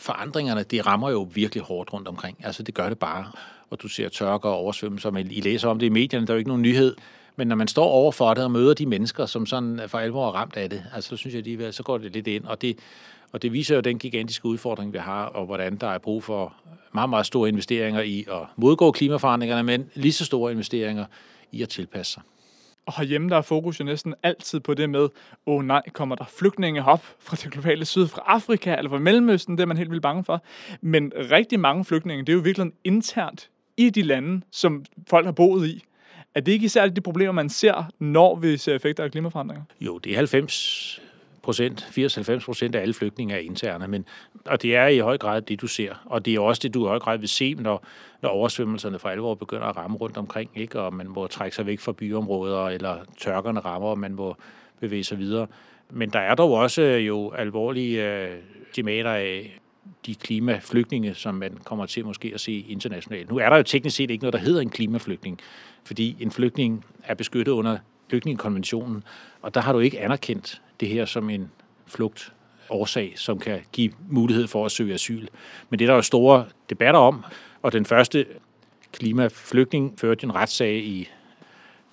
forandringerne, 0.00 0.62
det 0.62 0.86
rammer 0.86 1.10
jo 1.10 1.28
virkelig 1.34 1.64
hårdt 1.64 1.92
rundt 1.92 2.08
omkring. 2.08 2.36
Altså 2.44 2.62
det 2.62 2.74
gør 2.74 2.88
det 2.88 2.98
bare. 2.98 3.26
Og 3.70 3.82
du 3.82 3.88
ser 3.88 4.08
tørker 4.08 4.48
og 4.48 4.56
oversvømmelser, 4.56 5.10
men 5.10 5.30
I 5.30 5.40
læser 5.40 5.68
om 5.68 5.78
det 5.78 5.86
i 5.86 5.90
medierne, 5.90 6.26
der 6.26 6.32
er 6.32 6.34
jo 6.34 6.38
ikke 6.38 6.48
nogen 6.48 6.62
nyhed. 6.62 6.96
Men 7.36 7.48
når 7.48 7.56
man 7.56 7.68
står 7.68 7.84
over 7.84 8.12
for 8.12 8.34
det 8.34 8.44
og 8.44 8.50
møder 8.50 8.74
de 8.74 8.86
mennesker, 8.86 9.26
som 9.26 9.46
sådan 9.46 9.80
øh, 9.80 9.88
for 9.88 9.98
alvor 9.98 10.28
er 10.28 10.32
ramt 10.32 10.56
af 10.56 10.70
det, 10.70 10.82
altså 10.94 11.08
så 11.08 11.16
synes 11.16 11.34
jeg 11.34 11.38
alligevel, 11.38 11.72
så 11.72 11.82
går 11.82 11.98
det 11.98 12.12
lidt 12.12 12.26
ind. 12.26 12.44
Og 12.44 12.62
det, 12.62 12.78
og 13.32 13.42
det 13.42 13.52
viser 13.52 13.74
jo 13.74 13.80
den 13.80 13.98
gigantiske 13.98 14.46
udfordring, 14.46 14.92
vi 14.92 14.98
har, 14.98 15.24
og 15.24 15.46
hvordan 15.46 15.76
der 15.76 15.86
er 15.86 15.98
brug 15.98 16.24
for 16.24 16.54
meget, 16.92 17.10
meget 17.10 17.26
store 17.26 17.48
investeringer 17.48 18.00
i 18.00 18.26
at 18.32 18.40
modgå 18.56 18.92
klimaforandringerne, 18.92 19.62
men 19.62 19.90
lige 19.94 20.12
så 20.12 20.24
store 20.24 20.52
investeringer 20.52 21.04
i 21.52 21.62
at 21.62 21.68
tilpasse 21.68 22.12
sig. 22.12 22.22
Og 22.86 22.94
herhjemme 22.96 23.28
der 23.28 23.36
er 23.36 23.42
fokus 23.42 23.80
jo 23.80 23.84
næsten 23.84 24.14
altid 24.22 24.60
på 24.60 24.74
det 24.74 24.90
med, 24.90 25.00
åh 25.00 25.08
oh, 25.46 25.64
nej, 25.64 25.82
kommer 25.92 26.16
der 26.16 26.24
flygtninge 26.24 26.84
op 26.84 27.04
fra 27.18 27.36
det 27.36 27.52
globale 27.52 27.84
syd, 27.84 28.06
fra 28.06 28.22
Afrika 28.26 28.76
eller 28.76 28.90
fra 28.90 28.98
Mellemøsten, 28.98 29.56
det 29.56 29.62
er 29.62 29.66
man 29.66 29.76
helt 29.76 29.90
vildt 29.90 30.02
bange 30.02 30.24
for. 30.24 30.42
Men 30.80 31.12
rigtig 31.16 31.60
mange 31.60 31.84
flygtninge, 31.84 32.24
det 32.24 32.28
er 32.28 32.36
jo 32.36 32.40
virkelig 32.40 32.72
internt 32.84 33.50
i 33.76 33.90
de 33.90 34.02
lande, 34.02 34.42
som 34.50 34.84
folk 35.08 35.24
har 35.24 35.32
boet 35.32 35.68
i. 35.68 35.84
Er 36.34 36.40
det 36.40 36.52
ikke 36.52 36.64
især 36.64 36.86
de 36.86 37.00
problemer, 37.00 37.32
man 37.32 37.48
ser, 37.48 37.90
når 37.98 38.36
vi 38.36 38.56
ser 38.56 38.74
effekter 38.74 39.04
af 39.04 39.10
klimaforandringer? 39.10 39.64
Jo, 39.80 39.98
det 39.98 40.12
er 40.12 40.16
90 40.16 41.00
procent, 41.50 41.82
80-90 42.38 42.44
procent 42.44 42.74
af 42.74 42.80
alle 42.80 42.94
flygtninge 42.94 43.34
er 43.34 43.38
interne, 43.38 43.88
men, 43.88 44.04
og 44.44 44.62
det 44.62 44.76
er 44.76 44.86
i 44.86 44.98
høj 44.98 45.18
grad 45.18 45.42
det, 45.42 45.60
du 45.60 45.66
ser. 45.66 46.02
Og 46.04 46.24
det 46.24 46.34
er 46.34 46.40
også 46.40 46.60
det, 46.62 46.74
du 46.74 46.84
i 46.84 46.88
høj 46.88 46.98
grad 46.98 47.18
vil 47.18 47.28
se, 47.28 47.54
når, 47.54 47.84
når 48.22 48.28
oversvømmelserne 48.28 48.98
for 48.98 49.08
alvor 49.08 49.34
begynder 49.34 49.66
at 49.66 49.76
ramme 49.76 49.96
rundt 49.96 50.16
omkring, 50.16 50.50
ikke? 50.54 50.80
og 50.80 50.94
man 50.94 51.08
må 51.08 51.26
trække 51.26 51.56
sig 51.56 51.66
væk 51.66 51.80
fra 51.80 51.92
byområder, 51.92 52.68
eller 52.68 52.96
tørkerne 53.18 53.60
rammer, 53.60 53.88
og 53.88 53.98
man 53.98 54.14
må 54.14 54.36
bevæge 54.80 55.04
sig 55.04 55.18
videre. 55.18 55.46
Men 55.90 56.10
der 56.10 56.18
er 56.18 56.34
dog 56.34 56.52
også 56.52 56.82
øh, 56.82 57.06
jo 57.06 57.30
alvorlige 57.30 58.08
øh, 58.08 58.38
estimater 58.68 59.10
af 59.10 59.60
de 60.06 60.14
klimaflygtninge, 60.14 61.14
som 61.14 61.34
man 61.34 61.58
kommer 61.64 61.86
til 61.86 62.04
måske 62.04 62.30
at 62.34 62.40
se 62.40 62.66
internationalt. 62.68 63.30
Nu 63.30 63.38
er 63.38 63.48
der 63.48 63.56
jo 63.56 63.62
teknisk 63.62 63.96
set 63.96 64.10
ikke 64.10 64.22
noget, 64.22 64.32
der 64.32 64.38
hedder 64.38 64.60
en 64.60 64.70
klimaflygtning, 64.70 65.40
fordi 65.84 66.16
en 66.20 66.30
flygtning 66.30 66.84
er 67.04 67.14
beskyttet 67.14 67.52
under 67.52 67.78
flygtningekonventionen, 68.08 69.04
og 69.42 69.54
der 69.54 69.60
har 69.60 69.72
du 69.72 69.78
ikke 69.78 70.00
anerkendt 70.00 70.62
det 70.80 70.88
her 70.88 71.04
som 71.04 71.30
en 71.30 71.50
flugt 71.86 72.32
årsag, 72.70 73.12
som 73.16 73.38
kan 73.38 73.60
give 73.72 73.92
mulighed 74.08 74.46
for 74.46 74.64
at 74.64 74.72
søge 74.72 74.94
asyl. 74.94 75.26
Men 75.70 75.78
det 75.78 75.84
er 75.84 75.88
der 75.88 75.94
jo 75.94 76.02
store 76.02 76.44
debatter 76.70 77.00
om, 77.00 77.24
og 77.62 77.72
den 77.72 77.84
første 77.84 78.26
klimaflygtning 78.92 79.94
førte 79.98 80.24
en 80.24 80.34
retssag 80.34 80.76
i 80.76 81.08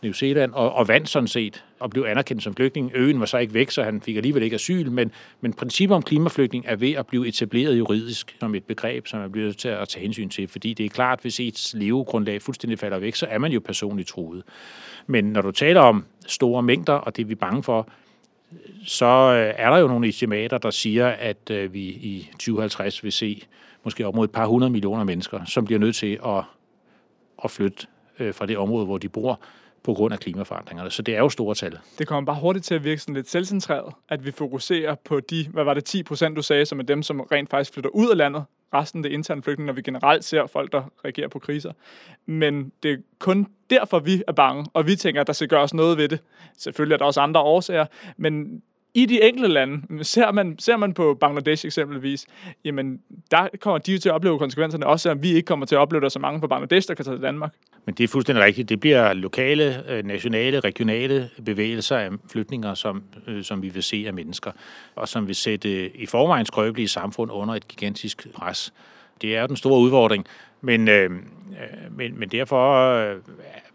New 0.03 0.11
Zealand, 0.11 0.53
og, 0.53 0.73
og 0.73 0.87
vandt 0.87 1.09
sådan 1.09 1.27
set, 1.27 1.63
og 1.79 1.89
blev 1.89 2.03
anerkendt 2.03 2.43
som 2.43 2.55
flygtning. 2.55 2.91
Øen 2.95 3.19
var 3.19 3.25
så 3.25 3.37
ikke 3.37 3.53
væk, 3.53 3.71
så 3.71 3.83
han 3.83 4.01
fik 4.01 4.15
alligevel 4.15 4.43
ikke 4.43 4.55
asyl, 4.55 4.91
men, 4.91 5.11
men 5.41 5.53
princippet 5.53 5.95
om 5.95 6.01
klimaflygtning 6.01 6.65
er 6.67 6.75
ved 6.75 6.91
at 6.91 7.07
blive 7.07 7.27
etableret 7.27 7.77
juridisk 7.77 8.35
som 8.39 8.55
et 8.55 8.63
begreb, 8.63 9.07
som 9.07 9.19
man 9.19 9.31
bliver 9.31 9.45
nødt 9.45 9.57
til 9.57 9.67
at 9.67 9.89
tage 9.89 10.03
hensyn 10.03 10.29
til, 10.29 10.47
fordi 10.47 10.73
det 10.73 10.85
er 10.85 10.89
klart, 10.89 11.19
hvis 11.21 11.39
ens 11.39 11.75
levegrundlag 11.77 12.41
fuldstændig 12.41 12.79
falder 12.79 12.99
væk, 12.99 13.15
så 13.15 13.25
er 13.29 13.37
man 13.37 13.51
jo 13.51 13.59
personligt 13.59 14.09
truet. 14.09 14.43
Men 15.07 15.25
når 15.25 15.41
du 15.41 15.51
taler 15.51 15.81
om 15.81 16.05
store 16.27 16.63
mængder, 16.63 16.93
og 16.93 17.15
det 17.15 17.23
er 17.23 17.27
vi 17.27 17.35
bange 17.35 17.63
for, 17.63 17.89
så 18.85 19.05
øh, 19.05 19.53
er 19.57 19.69
der 19.69 19.77
jo 19.77 19.87
nogle 19.87 20.07
estimater, 20.07 20.57
der 20.57 20.69
siger, 20.69 21.07
at 21.07 21.49
øh, 21.51 21.73
vi 21.73 21.81
i 21.81 22.29
2050 22.31 23.03
vil 23.03 23.11
se 23.11 23.41
måske 23.83 24.07
op 24.07 24.15
mod 24.15 24.25
et 24.25 24.31
par 24.31 24.45
hundrede 24.45 24.71
millioner 24.71 25.03
mennesker, 25.03 25.45
som 25.45 25.65
bliver 25.65 25.79
nødt 25.79 25.95
til 25.95 26.19
at, 26.25 26.43
at 27.43 27.51
flytte 27.51 27.87
øh, 28.19 28.33
fra 28.33 28.45
det 28.45 28.57
område, 28.57 28.85
hvor 28.85 28.97
de 28.97 29.09
bor, 29.09 29.39
på 29.83 29.93
grund 29.93 30.13
af 30.13 30.19
klimaforandringerne. 30.19 30.89
Så 30.89 31.01
det 31.01 31.15
er 31.15 31.19
jo 31.19 31.29
store 31.29 31.55
tal. 31.55 31.79
Det 31.99 32.07
kommer 32.07 32.25
bare 32.25 32.41
hurtigt 32.41 32.65
til 32.65 32.75
at 32.75 32.83
virke 32.83 33.01
sådan 33.01 33.15
lidt 33.15 33.29
selvcentreret, 33.29 33.93
at 34.09 34.25
vi 34.25 34.31
fokuserer 34.31 34.95
på 34.95 35.19
de, 35.19 35.47
hvad 35.53 35.63
var 35.63 35.73
det, 35.73 35.85
10 35.85 36.03
procent, 36.03 36.35
du 36.35 36.41
sagde, 36.41 36.65
som 36.65 36.79
er 36.79 36.83
dem, 36.83 37.03
som 37.03 37.21
rent 37.21 37.49
faktisk 37.49 37.73
flytter 37.73 37.89
ud 37.89 38.09
af 38.09 38.17
landet. 38.17 38.43
Resten 38.73 39.03
det 39.03 39.09
er 39.09 39.13
interne 39.13 39.43
flygtninge, 39.43 39.67
når 39.67 39.73
vi 39.73 39.81
generelt 39.81 40.23
ser 40.23 40.47
folk, 40.47 40.71
der 40.71 40.83
reagerer 41.05 41.27
på 41.27 41.39
kriser. 41.39 41.71
Men 42.25 42.71
det 42.83 42.91
er 42.91 42.97
kun 43.19 43.47
derfor, 43.69 43.99
vi 43.99 44.23
er 44.27 44.31
bange, 44.31 44.65
og 44.73 44.87
vi 44.87 44.95
tænker, 44.95 45.21
at 45.21 45.27
der 45.27 45.33
skal 45.33 45.47
gøres 45.47 45.73
noget 45.73 45.97
ved 45.97 46.07
det. 46.07 46.19
Selvfølgelig 46.57 46.93
er 46.93 46.97
der 46.97 47.05
også 47.05 47.21
andre 47.21 47.41
årsager, 47.41 47.85
men 48.17 48.61
i 48.93 49.05
de 49.05 49.23
enkelte 49.23 49.47
lande, 49.47 50.03
ser 50.03 50.31
man, 50.31 50.59
ser 50.59 50.77
man 50.77 50.93
på 50.93 51.17
Bangladesh 51.19 51.65
eksempelvis, 51.65 52.25
jamen 52.65 52.99
der 53.31 53.47
kommer 53.59 53.77
de 53.77 53.93
jo 53.93 53.99
til 53.99 54.09
at 54.09 54.15
opleve 54.15 54.39
konsekvenserne, 54.39 54.87
også 54.87 55.03
selvom 55.03 55.23
vi 55.23 55.29
ikke 55.29 55.45
kommer 55.45 55.65
til 55.65 55.75
at 55.75 55.79
opleve, 55.79 56.01
der 56.01 56.09
så 56.09 56.19
mange 56.19 56.39
fra 56.39 56.47
Bangladesh, 56.47 56.87
der 56.87 56.93
kan 56.93 57.05
tage 57.05 57.15
til 57.15 57.23
Danmark. 57.23 57.53
Men 57.85 57.95
det 57.95 58.03
er 58.03 58.07
fuldstændig 58.07 58.45
rigtigt. 58.45 58.69
Det 58.69 58.79
bliver 58.79 59.13
lokale, 59.13 59.91
øh, 59.91 60.05
nationale, 60.05 60.59
regionale 60.59 61.29
bevægelser 61.45 61.97
af 61.97 62.09
flytninger, 62.31 62.73
som, 62.73 63.03
øh, 63.27 63.43
som 63.43 63.61
vi 63.61 63.69
vil 63.69 63.83
se 63.83 64.03
af 64.07 64.13
mennesker, 64.13 64.51
og 64.95 65.07
som 65.07 65.27
vil 65.27 65.35
sætte 65.35 65.83
øh, 65.83 65.91
i 65.95 66.05
forvejen 66.05 66.45
skrøbelige 66.45 66.87
samfund 66.87 67.31
under 67.31 67.55
et 67.55 67.67
gigantisk 67.67 68.27
pres. 68.33 68.73
Det 69.21 69.35
er 69.35 69.41
jo 69.41 69.47
den 69.47 69.55
store 69.55 69.79
udfordring. 69.79 70.25
Men, 70.61 70.87
øh, 70.87 71.11
øh, 71.11 71.97
men, 71.97 72.19
men 72.19 72.29
derfor 72.29 72.93
øh, 72.93 73.15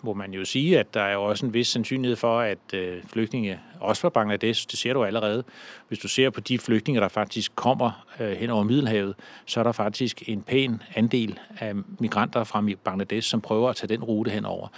må 0.03 0.15
man 0.15 0.33
jo 0.33 0.45
sige, 0.45 0.79
at 0.79 0.95
der 0.95 1.01
er 1.01 1.13
jo 1.13 1.25
også 1.25 1.47
en 1.47 1.55
vis 1.55 1.69
sandsynlighed 1.69 2.17
for, 2.17 2.41
at 2.41 2.59
øh, 2.75 2.99
flygtninge, 3.13 3.61
også 3.81 4.03
fra 4.03 4.09
Bangladesh, 4.09 4.67
det 4.71 4.79
ser 4.79 4.93
du 4.93 5.05
allerede, 5.05 5.45
hvis 5.89 5.99
du 5.99 6.09
ser 6.09 6.31
på 6.31 6.41
de 6.41 6.59
flygtninge, 6.59 7.01
der 7.01 7.09
faktisk 7.09 7.57
kommer 7.57 8.07
øh, 8.21 8.33
hen 8.33 8.51
over 8.51 8.65
Middelhavet, 8.65 9.15
så 9.47 9.61
er 9.61 9.65
der 9.65 9.73
faktisk 9.73 10.23
en 10.29 10.43
pæn 10.43 10.83
andel 10.95 11.39
af 11.59 11.75
migranter 12.01 12.45
fra 12.45 12.65
Bangladesh, 12.85 13.31
som 13.31 13.41
prøver 13.41 13.71
at 13.71 13.77
tage 13.77 13.89
den 13.89 14.05
rute 14.05 14.31
henover. 14.31 14.69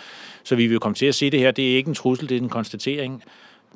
Så 0.44 0.56
vi 0.56 0.66
vil 0.66 0.78
komme 0.78 0.94
til 0.94 1.06
at 1.06 1.14
se 1.14 1.30
det 1.30 1.40
her. 1.40 1.50
Det 1.50 1.72
er 1.72 1.76
ikke 1.76 1.88
en 1.88 1.94
trussel, 1.94 2.28
det 2.28 2.36
er 2.36 2.40
en 2.40 2.48
konstatering 2.48 3.22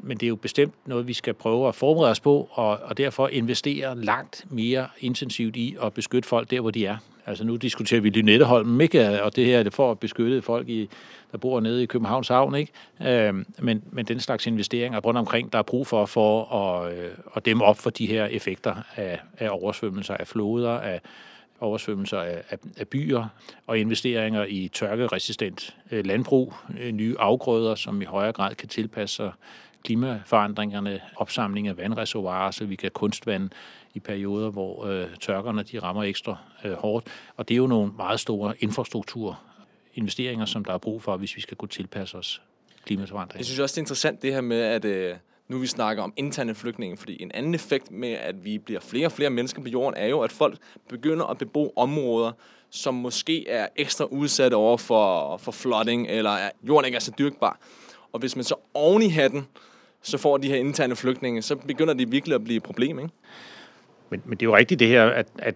men 0.03 0.17
det 0.17 0.27
er 0.27 0.29
jo 0.29 0.37
bestemt 0.37 0.75
noget, 0.87 1.09
vi 1.09 1.13
skal 1.13 1.35
prøve 1.35 1.69
at 1.69 1.75
forberede 1.75 2.11
os 2.11 2.21
på, 2.21 2.49
og, 2.53 2.79
og 2.83 2.99
derfor 2.99 3.29
investere 3.29 3.99
langt 3.99 4.47
mere 4.51 4.89
intensivt 5.01 5.57
i 5.57 5.77
at 5.83 5.93
beskytte 5.93 6.29
folk 6.29 6.51
der, 6.51 6.61
hvor 6.61 6.71
de 6.71 6.87
er. 6.87 6.97
Altså 7.29 7.45
nu 7.45 7.57
diskuterer 7.57 8.01
vi 8.01 8.11
Lynetteholm, 8.11 8.81
ikke? 8.81 9.23
og 9.23 9.37
det 9.37 9.47
her 9.47 9.59
er 9.59 9.63
det 9.63 9.75
for 9.75 9.91
at 9.91 9.99
beskytte 9.99 10.43
folk, 10.43 10.69
i, 10.69 10.89
der 11.33 11.39
bor 11.39 11.61
nede 11.61 11.83
i 11.83 11.87
Københavns 11.87 12.29
Havn. 12.29 12.55
Ikke? 12.55 12.73
Øhm, 13.07 13.47
men, 13.59 13.83
men 13.93 14.05
den 14.05 14.21
slags 14.21 14.47
investeringer 14.47 15.01
rundt 15.01 15.19
omkring, 15.19 15.53
der 15.53 15.59
er 15.59 15.63
brug 15.63 15.87
for, 15.87 16.07
for 16.07 16.55
at, 16.55 16.99
øh, 16.99 17.11
at 17.37 17.47
dæmme 17.47 17.65
op 17.65 17.79
for 17.79 17.91
de 17.91 18.07
her 18.07 18.27
effekter 18.27 18.75
af, 18.97 19.21
af 19.39 19.49
oversvømmelser, 19.51 20.15
af 20.15 20.27
floder, 20.27 20.71
af 20.71 21.01
oversvømmelser 21.61 22.19
af, 22.19 22.43
af, 22.51 22.59
af 22.77 22.89
byer 22.89 23.27
og 23.67 23.79
investeringer 23.79 24.45
i 24.45 24.69
tørkeresistent 24.73 25.77
øh, 25.91 26.07
landbrug, 26.07 26.55
øh, 26.81 26.93
nye 26.93 27.17
afgrøder, 27.19 27.75
som 27.75 28.03
i 28.03 28.05
højere 28.05 28.33
grad 28.33 28.55
kan 28.55 28.69
tilpasse 28.69 29.17
sig 29.17 29.33
klimaforandringerne, 29.85 31.01
opsamling 31.17 31.69
af 31.69 31.77
vandreservoirer, 31.77 32.51
så 32.51 32.65
vi 32.65 32.77
kan 32.77 32.91
kunstvande 32.91 33.49
i 33.95 34.01
perioder, 34.01 34.51
hvor 34.51 34.87
øh, 34.87 35.07
tørkerne 35.21 35.63
de 35.63 35.79
rammer 35.79 36.03
ekstra 36.03 36.37
øh, 36.65 36.73
hårdt. 36.73 37.07
Og 37.37 37.49
det 37.49 37.55
er 37.55 37.59
jo 37.59 37.67
nogle 37.67 37.93
meget 37.97 38.21
store 38.21 38.55
infrastrukturinvesteringer, 38.61 40.45
som 40.45 40.65
der 40.65 40.73
er 40.73 40.79
brug 40.79 41.03
for, 41.03 41.17
hvis 41.17 41.37
vi 41.37 41.41
skal 41.41 41.57
kunne 41.57 41.69
tilpasse 41.69 42.19
os 42.19 42.43
klimaforandringerne. 42.85 43.39
Jeg 43.39 43.47
synes 43.47 43.59
også, 43.59 43.73
det 43.73 43.79
er 43.79 43.83
interessant 43.83 44.23
det 44.23 44.35
her 44.35 44.41
med, 44.41 44.61
at 44.61 44.85
øh, 44.85 45.17
nu 45.49 45.59
vi 45.59 45.67
snakker 45.67 46.03
om 46.03 46.13
interne 46.17 46.55
flygtninge, 46.55 46.97
fordi 46.97 47.23
en 47.23 47.31
anden 47.35 47.55
effekt 47.55 47.91
med, 47.91 48.13
at 48.13 48.45
vi 48.45 48.59
bliver 48.59 48.81
flere 48.81 49.07
og 49.07 49.13
flere 49.13 49.31
mennesker 49.31 49.63
på 49.63 49.69
jorden, 49.69 49.95
er 49.97 50.07
jo, 50.07 50.21
at 50.21 50.33
folk 50.33 50.59
begynder 50.89 51.27
at 51.27 51.39
bebo 51.39 51.73
områder, 51.77 52.33
som 52.71 52.95
måske 52.95 53.49
er 53.49 53.67
ekstra 53.77 54.05
udsatte 54.05 54.55
over 54.55 54.77
for, 54.77 55.37
for 55.37 55.53
flooding, 55.53 56.09
eller 56.09 56.31
at 56.31 56.53
jorden 56.63 56.85
ikke 56.85 56.97
er 56.97 57.01
så 57.01 57.13
dyrkbar. 57.19 57.59
Og 58.13 58.21
hvis 58.21 58.37
man 58.37 58.45
så 58.45 58.55
oven 58.75 59.03
i 59.03 59.09
hatten, 59.09 59.47
så 60.03 60.19
får 60.19 60.37
de 60.37 60.49
her 60.49 60.57
interne 60.57 60.97
flygtninge, 60.97 61.43
så 61.43 61.57
begynder 61.57 61.95
det 61.95 62.13
virkelig 62.13 62.35
at 62.35 62.45
blive 62.45 62.57
et 62.57 62.63
problem, 62.63 62.99
ikke? 62.99 63.11
Men, 64.11 64.23
men 64.25 64.39
det 64.39 64.47
er 64.47 64.51
jo 64.51 64.57
rigtigt 64.57 64.81
det 64.81 64.89
her, 64.89 65.05
at, 65.07 65.27
at 65.39 65.55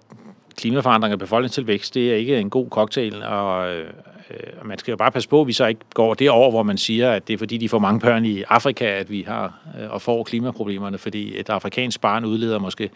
klimaforandring 0.56 1.12
og 1.12 1.18
befolkningstilvækst, 1.18 1.94
det 1.94 2.12
er 2.12 2.16
ikke 2.16 2.38
en 2.38 2.50
god 2.50 2.68
cocktail, 2.68 3.22
og 3.22 3.74
øh, 3.74 3.86
man 4.64 4.78
skal 4.78 4.92
jo 4.92 4.96
bare 4.96 5.10
passe 5.10 5.28
på, 5.28 5.40
at 5.40 5.46
vi 5.46 5.52
så 5.52 5.66
ikke 5.66 5.80
går 5.94 6.14
derover, 6.14 6.50
hvor 6.50 6.62
man 6.62 6.78
siger, 6.78 7.12
at 7.12 7.28
det 7.28 7.34
er 7.34 7.38
fordi, 7.38 7.58
de 7.58 7.68
får 7.68 7.78
mange 7.78 8.00
børn 8.00 8.24
i 8.24 8.42
Afrika, 8.42 8.84
at 8.84 9.10
vi 9.10 9.22
har 9.22 9.58
øh, 9.80 9.90
og 9.90 10.02
får 10.02 10.24
klimaproblemerne, 10.24 10.98
fordi 10.98 11.38
et 11.40 11.50
afrikansk 11.50 12.00
barn 12.00 12.24
udleder 12.24 12.58
måske 12.58 12.90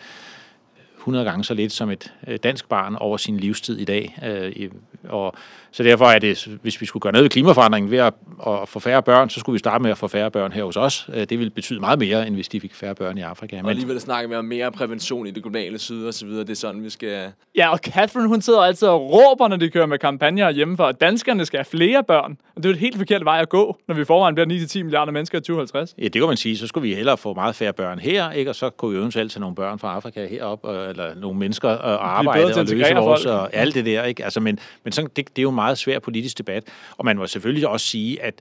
100 1.07 1.25
gange 1.25 1.45
så 1.45 1.55
lidt 1.55 1.73
som 1.73 1.91
et 1.91 2.13
øh, 2.27 2.39
dansk 2.43 2.69
barn 2.69 2.97
over 2.97 3.17
sin 3.17 3.37
livstid 3.37 3.79
i 3.79 3.85
dag. 3.85 4.19
Øh, 4.25 4.71
og 5.09 5.35
så 5.71 5.83
derfor 5.83 6.05
er 6.05 6.19
det, 6.19 6.49
hvis 6.63 6.81
vi 6.81 6.87
skulle 6.87 7.01
gøre 7.01 7.13
noget 7.13 7.23
ved 7.23 7.31
klimaforandringen 7.31 7.91
ved 7.91 7.99
at, 7.99 8.15
at 8.47 8.69
få 8.69 8.81
færre 8.81 9.03
børn, 9.03 9.31
så 9.31 9.41
skulle 9.41 9.55
vi 9.55 9.59
starte 9.59 9.83
med 9.83 9.91
at 9.91 9.99
få 9.99 10.09
færre 10.09 10.31
børn 10.31 10.53
her 10.53 10.65
hos 10.65 10.77
os. 10.77 11.09
Øh, 11.15 11.21
det 11.21 11.39
ville 11.39 11.51
betyde 11.51 11.81
meget 11.81 11.99
mere, 11.99 12.27
end 12.27 12.35
hvis 12.35 12.49
de 12.49 12.61
fik 12.61 12.75
færre 12.75 12.95
børn 12.95 13.19
i 13.19 13.21
Afrika. 13.21 13.61
Og 13.63 13.71
alligevel 13.71 14.01
snakker 14.01 14.29
vi 14.29 14.35
om 14.35 14.45
mere 14.45 14.73
prævention 14.73 15.27
i 15.27 15.31
det 15.31 15.43
globale 15.43 15.79
syd 15.79 16.07
og 16.07 16.15
så 16.15 16.27
videre. 16.27 16.45
Det 16.45 16.51
er 16.51 16.55
sådan, 16.55 16.85
vi 16.85 16.91
skal... 16.91 17.33
Ja, 17.57 17.69
og 17.69 17.79
Catherine, 17.79 18.29
hun 18.29 18.43
sidder 18.43 18.61
altid 18.61 18.89
og 18.89 19.01
råber, 19.13 19.49
når 19.49 19.57
de 19.57 19.71
kører 19.71 19.87
med 19.87 19.99
kampagner 19.99 20.51
hjemmefra, 20.51 20.89
at 20.89 21.01
danskerne 21.01 21.47
skal 21.47 21.59
have 21.59 21.65
flere 21.65 22.05
børn. 22.05 22.37
Og 22.57 22.63
det 22.63 22.65
er 22.65 22.71
jo 22.71 22.75
et 22.75 22.81
helt 22.81 22.97
forkert 22.97 23.25
vej 23.25 23.41
at 23.41 23.49
gå, 23.49 23.77
når 23.89 23.95
vi 23.95 24.05
forvejen 24.05 24.35
bliver 24.35 24.67
9-10 24.67 24.83
milliarder 24.83 25.13
mennesker 25.13 25.39
i 25.39 25.41
2050. 25.41 25.95
Ja, 25.99 26.05
det 26.05 26.13
kan 26.13 26.27
man 26.27 26.37
sige. 26.37 26.57
Så 26.57 26.67
skulle 26.67 26.89
vi 26.89 26.95
hellere 26.95 27.17
få 27.17 27.35
meget 27.35 27.55
færre 27.55 27.73
børn 27.73 27.99
her, 27.99 28.31
ikke? 28.31 28.51
og 28.51 28.55
så 28.55 28.71
kunne 28.71 28.93
vi 28.93 28.99
eventuelt 28.99 29.33
tage 29.33 29.41
nogle 29.41 29.57
børn 29.57 29.79
fra 29.79 29.95
Afrika 29.95 30.27
herop, 30.27 30.65
eller 30.97 31.15
nogle 31.15 31.39
mennesker 31.39 31.69
og 31.69 32.19
arbejde 32.19 32.55
og 32.55 32.67
løse 32.67 32.95
vores 32.95 33.27
og 33.27 33.55
alt 33.55 33.75
det 33.75 33.85
der. 33.85 34.05
Ikke? 34.05 34.25
Altså, 34.25 34.41
men 34.41 34.59
men 34.85 34.93
sådan, 34.93 35.11
det, 35.17 35.29
det 35.29 35.39
er 35.39 35.43
jo 35.43 35.49
en 35.49 35.55
meget 35.55 35.79
svær 35.79 35.99
politisk 35.99 36.39
debat. 36.39 36.65
Og 36.97 37.05
man 37.05 37.17
må 37.17 37.27
selvfølgelig 37.27 37.69
også 37.69 37.87
sige, 37.87 38.23
at 38.23 38.35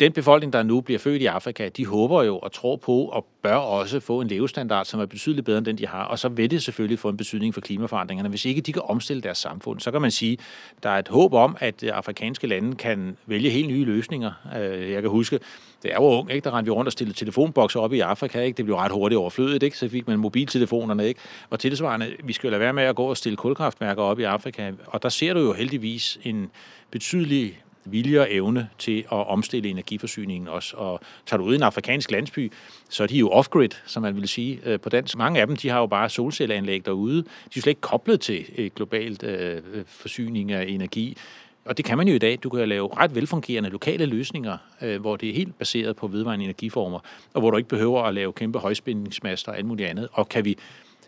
den 0.00 0.12
befolkning, 0.12 0.52
der 0.52 0.62
nu 0.62 0.80
bliver 0.80 0.98
født 0.98 1.22
i 1.22 1.26
Afrika, 1.26 1.68
de 1.68 1.86
håber 1.86 2.22
jo 2.22 2.38
og 2.38 2.52
tror 2.52 2.76
på 2.76 3.04
og 3.04 3.26
bør 3.42 3.54
også 3.54 4.00
få 4.00 4.20
en 4.20 4.28
levestandard, 4.28 4.84
som 4.84 5.00
er 5.00 5.06
betydeligt 5.06 5.44
bedre 5.44 5.58
end 5.58 5.66
den, 5.66 5.78
de 5.78 5.86
har. 5.86 6.04
Og 6.04 6.18
så 6.18 6.28
vil 6.28 6.50
det 6.50 6.62
selvfølgelig 6.62 6.98
få 6.98 7.08
en 7.08 7.16
betydning 7.16 7.54
for 7.54 7.60
klimaforandringerne. 7.60 8.28
Hvis 8.28 8.44
ikke 8.44 8.60
de 8.60 8.72
kan 8.72 8.82
omstille 8.84 9.22
deres 9.22 9.38
samfund, 9.38 9.80
så 9.80 9.90
kan 9.90 10.02
man 10.02 10.10
sige, 10.10 10.38
der 10.82 10.90
er 10.90 10.98
et 10.98 11.08
håb 11.08 11.34
om, 11.34 11.56
at 11.60 11.84
afrikanske 11.84 12.46
lande 12.46 12.76
kan 12.76 13.16
vælge 13.26 13.50
helt 13.50 13.68
nye 13.68 13.84
løsninger. 13.84 14.32
Øh, 14.58 14.90
jeg 14.90 15.02
kan 15.02 15.10
huske, 15.10 15.38
det 15.82 15.90
er 15.90 15.94
jo 15.94 16.02
ung, 16.02 16.30
ikke? 16.30 16.44
der 16.44 16.56
rendte 16.56 16.70
vi 16.70 16.70
rundt 16.70 16.88
og 16.88 16.92
stillede 16.92 17.18
telefonbokser 17.18 17.80
op 17.80 17.92
i 17.92 18.00
Afrika. 18.00 18.40
Ikke? 18.40 18.56
Det 18.56 18.64
blev 18.64 18.76
ret 18.76 18.92
hurtigt 18.92 19.18
overflødigt, 19.18 19.62
ikke? 19.62 19.78
så 19.78 19.88
fik 19.88 20.06
man 20.06 20.18
mobiltelefonerne. 20.18 21.08
Ikke? 21.08 21.20
Og 21.50 21.60
tilsvarende, 21.60 22.16
vi 22.24 22.32
skal 22.32 22.48
jo 22.48 22.50
lade 22.50 22.60
være 22.60 22.72
med 22.72 22.82
at 22.82 22.96
gå 22.96 23.04
og 23.04 23.16
stille 23.16 23.36
kulkraftværker 23.36 24.02
op 24.02 24.18
i 24.18 24.22
Afrika. 24.22 24.72
Og 24.86 25.02
der 25.02 25.08
ser 25.08 25.34
du 25.34 25.40
jo 25.40 25.52
heldigvis 25.52 26.18
en 26.22 26.50
betydelig 26.90 27.62
vilje 27.84 28.20
og 28.20 28.26
evne 28.30 28.68
til 28.78 28.98
at 28.98 29.28
omstille 29.28 29.68
energiforsyningen 29.68 30.48
også. 30.48 30.76
Og 30.76 31.00
tager 31.26 31.38
du 31.38 31.44
ud 31.44 31.52
i 31.52 31.56
en 31.56 31.62
afrikansk 31.62 32.10
landsby, 32.10 32.52
så 32.88 33.02
er 33.02 33.06
de 33.06 33.18
jo 33.18 33.30
off-grid, 33.30 33.68
som 33.86 34.02
man 34.02 34.16
vil 34.16 34.28
sige 34.28 34.60
øh, 34.64 34.80
på 34.80 34.88
dansk. 34.88 35.16
Mange 35.16 35.40
af 35.40 35.46
dem, 35.46 35.56
de 35.56 35.68
har 35.68 35.78
jo 35.78 35.86
bare 35.86 36.08
solcelleanlæg 36.08 36.86
derude. 36.86 37.22
De 37.22 37.26
er 37.56 37.60
slet 37.60 37.66
ikke 37.66 37.80
koblet 37.80 38.20
til 38.20 38.46
øh, 38.58 38.70
globalt 38.76 39.22
øh, 39.22 39.62
forsyning 39.86 40.52
af 40.52 40.64
energi. 40.68 41.16
Og 41.64 41.76
det 41.76 41.84
kan 41.84 41.98
man 41.98 42.08
jo 42.08 42.14
i 42.14 42.18
dag. 42.18 42.38
Du 42.42 42.50
kan 42.50 42.68
lave 42.68 42.96
ret 42.96 43.14
velfungerende 43.14 43.70
lokale 43.70 44.06
løsninger, 44.06 44.58
øh, 44.82 45.00
hvor 45.00 45.16
det 45.16 45.28
er 45.28 45.34
helt 45.34 45.58
baseret 45.58 45.96
på 45.96 46.06
vedvarende 46.06 46.44
energiformer, 46.44 46.98
og 47.34 47.40
hvor 47.40 47.50
du 47.50 47.56
ikke 47.56 47.68
behøver 47.68 48.02
at 48.02 48.14
lave 48.14 48.32
kæmpe 48.32 48.58
højspændingsmaster 48.58 49.52
og 49.52 49.58
alt 49.58 49.66
muligt 49.66 49.88
andet. 49.88 50.08
Og 50.12 50.28
kan 50.28 50.44
vi 50.44 50.58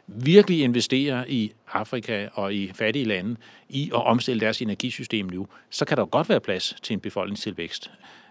virkelig 0.07 0.61
investere 0.63 1.31
i 1.31 1.53
Afrika 1.73 2.29
og 2.35 2.55
i 2.55 2.73
fattige 2.75 3.05
lande 3.05 3.37
i 3.69 3.91
at 3.95 4.07
omstille 4.07 4.41
deres 4.41 4.63
energisystem 4.63 5.27
nu, 5.27 5.47
så 5.71 5.85
kan 5.85 5.97
der 5.97 6.05
godt 6.05 6.29
være 6.29 6.41
plads 6.41 6.77
til 6.83 6.95
en 6.95 7.01
befolkningstilvækst. 7.01 7.91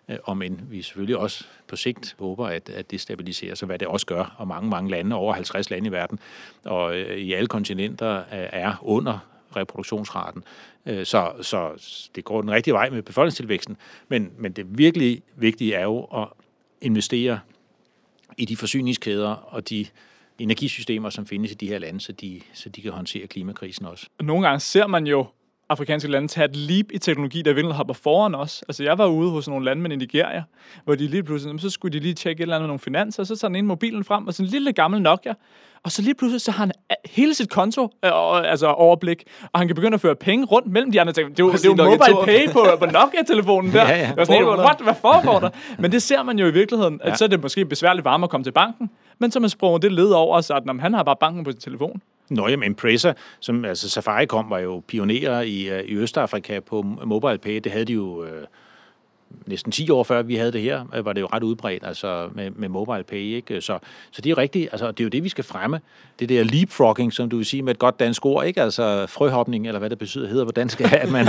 Øh, 0.09 0.17
og 0.23 0.37
men 0.37 0.61
vi 0.69 0.81
selvfølgelig 0.81 1.17
også 1.17 1.45
på 1.67 1.75
sigt 1.75 2.15
håber, 2.19 2.47
at, 2.47 2.69
at 2.69 2.91
det 2.91 3.01
stabiliserer 3.01 3.55
sig, 3.55 3.65
hvad 3.65 3.79
det 3.79 3.87
også 3.87 4.05
gør, 4.05 4.35
og 4.37 4.47
mange, 4.47 4.69
mange 4.69 4.91
lande, 4.91 5.15
over 5.15 5.33
50 5.33 5.69
lande 5.69 5.87
i 5.87 5.91
verden, 5.91 6.19
og 6.63 6.95
øh, 6.97 7.17
i 7.17 7.33
alle 7.33 7.47
kontinenter 7.47 8.23
er 8.31 8.75
under 8.81 9.19
reproduktionsraten. 9.55 10.43
Øh, 10.85 11.05
så, 11.05 11.31
så 11.41 11.71
det 12.15 12.23
går 12.23 12.41
den 12.41 12.51
rigtige 12.51 12.73
vej 12.73 12.89
med 12.89 13.01
befolkningstilvæksten, 13.01 13.77
men, 14.07 14.31
men 14.37 14.51
det 14.51 14.77
virkelig 14.77 15.21
vigtige 15.35 15.73
er 15.73 15.83
jo 15.83 16.03
at 16.03 16.27
investere 16.81 17.39
i 18.37 18.45
de 18.45 18.57
forsyningskæder 18.57 19.29
og 19.29 19.69
de 19.69 19.85
energisystemer, 20.39 21.09
som 21.09 21.25
findes 21.25 21.51
i 21.51 21.53
de 21.53 21.67
her 21.67 21.79
lande, 21.79 22.01
så 22.01 22.11
de, 22.11 22.41
så 22.53 22.69
de 22.69 22.81
kan 22.81 22.91
håndtere 22.91 23.27
klimakrisen 23.27 23.85
også. 23.85 24.07
Nogle 24.21 24.47
gange 24.47 24.59
ser 24.59 24.87
man 24.87 25.07
jo 25.07 25.25
afrikanske 25.69 26.11
lande 26.11 26.27
tage 26.27 26.45
et 26.45 26.55
leap 26.55 26.85
i 26.91 26.97
teknologi, 26.97 27.41
der 27.41 27.53
virkelig 27.53 27.75
hopper 27.75 27.93
foran 27.93 28.35
os. 28.35 28.63
Altså, 28.67 28.83
jeg 28.83 28.97
var 28.97 29.05
ude 29.05 29.31
hos 29.31 29.47
nogle 29.47 29.65
landmænd 29.65 29.93
i 29.93 29.95
Nigeria, 29.95 30.43
hvor 30.83 30.95
de 30.95 31.07
lige 31.07 31.23
pludselig, 31.23 31.61
så 31.61 31.69
skulle 31.69 31.99
de 31.99 32.03
lige 32.03 32.13
tjekke 32.13 32.39
et 32.39 32.41
eller 32.41 32.55
andet 32.55 32.63
med 32.63 32.67
nogle 32.67 32.79
finanser, 32.79 33.23
og 33.23 33.27
så 33.27 33.35
tager 33.35 33.49
den 33.49 33.55
ene 33.55 33.67
mobilen 33.67 34.03
frem, 34.03 34.27
og 34.27 34.33
sådan 34.33 34.47
en 34.47 34.51
lille 34.51 34.73
gammel 34.73 35.01
Nokia, 35.01 35.33
og 35.83 35.91
så 35.91 36.01
lige 36.01 36.15
pludselig, 36.15 36.41
så 36.41 36.51
har 36.51 36.59
han 36.59 36.71
hele 37.05 37.33
sit 37.33 37.49
konto, 37.49 37.83
øh, 38.05 38.51
altså 38.51 38.67
overblik, 38.67 39.23
og 39.53 39.59
han 39.59 39.67
kan 39.67 39.75
begynde 39.75 39.95
at 39.95 40.01
føre 40.01 40.15
penge 40.15 40.45
rundt 40.45 40.67
mellem 40.67 40.91
de 40.91 41.01
andre 41.01 41.13
ting. 41.13 41.29
Det 41.29 41.39
er 41.39 41.43
jo, 41.43 41.51
det 41.51 41.65
er 41.65 41.69
jo 41.69 41.75
mobile 41.75 42.25
pay 42.25 42.51
på, 42.51 42.65
på 42.79 42.85
Nokia-telefonen 42.85 43.71
der. 43.71 43.87
ja, 43.89 44.13
ja. 44.17 44.25
Sådan, 44.25 44.45
What, 44.45 44.81
hvad 44.83 44.93
foregår 45.01 45.39
der? 45.39 45.49
Men 45.81 45.91
det 45.91 46.01
ser 46.01 46.23
man 46.23 46.39
jo 46.39 46.47
i 46.47 46.53
virkeligheden, 46.53 46.99
at 47.03 47.09
ja. 47.09 47.15
så 47.15 47.23
er 47.23 47.27
det 47.27 47.41
måske 47.41 47.65
besværligt 47.65 48.05
varme 48.05 48.23
at 48.23 48.29
komme 48.29 48.43
til 48.43 48.51
banken, 48.51 48.89
men 49.19 49.31
så 49.31 49.39
man 49.39 49.49
sprunget 49.49 49.81
det 49.81 49.91
led 49.91 50.09
over, 50.09 50.41
så 50.41 50.53
at, 50.53 50.63
han 50.79 50.93
har 50.93 51.03
bare 51.03 51.15
banken 51.19 51.43
på 51.43 51.51
sin 51.51 51.59
telefon. 51.59 52.01
Nå, 52.29 52.47
jamen 52.47 52.65
Impresa, 52.65 53.13
som 53.39 53.65
altså 53.65 53.89
Safaricom 53.89 54.49
var 54.49 54.59
jo 54.59 54.83
pionerer 54.87 55.41
i, 55.41 55.79
uh, 55.79 55.85
i 55.85 55.95
Østafrika 55.95 56.59
på 56.59 56.81
mobile 57.05 57.37
pay. 57.37 57.59
Det 57.63 57.71
havde 57.71 57.85
de 57.85 57.93
jo 57.93 58.21
uh, 58.21 58.27
næsten 59.45 59.71
10 59.71 59.89
år 59.89 60.03
før 60.03 60.21
vi 60.21 60.35
havde 60.35 60.51
det 60.51 60.61
her, 60.61 60.85
øh, 60.95 61.05
var 61.05 61.13
det 61.13 61.21
jo 61.21 61.27
ret 61.33 61.43
udbredt, 61.43 61.83
altså 61.85 62.29
med, 62.35 62.51
med 62.51 62.69
mobile 62.69 63.03
pay, 63.03 63.35
ikke? 63.35 63.61
Så, 63.61 63.79
så 64.11 64.21
det 64.21 64.25
er 64.25 64.29
jo 64.29 64.37
rigtigt, 64.37 64.69
altså 64.71 64.91
det 64.91 64.99
er 64.99 65.03
jo 65.03 65.09
det, 65.09 65.23
vi 65.23 65.29
skal 65.29 65.43
fremme. 65.43 65.79
Det 66.19 66.29
der 66.29 66.43
leapfrogging, 66.43 67.13
som 67.13 67.29
du 67.29 67.37
vil 67.37 67.45
sige 67.45 67.63
med 67.63 67.73
et 67.73 67.79
godt 67.79 67.99
dansk 67.99 68.25
ord, 68.25 68.45
ikke? 68.45 68.61
Altså 68.61 69.05
frøhopning, 69.07 69.67
eller 69.67 69.79
hvad 69.79 69.89
det 69.89 69.99
betyder, 69.99 70.27
hedder 70.27 70.45
på 70.45 70.51
dansk, 70.51 70.81
at 71.01 71.11
man, 71.11 71.27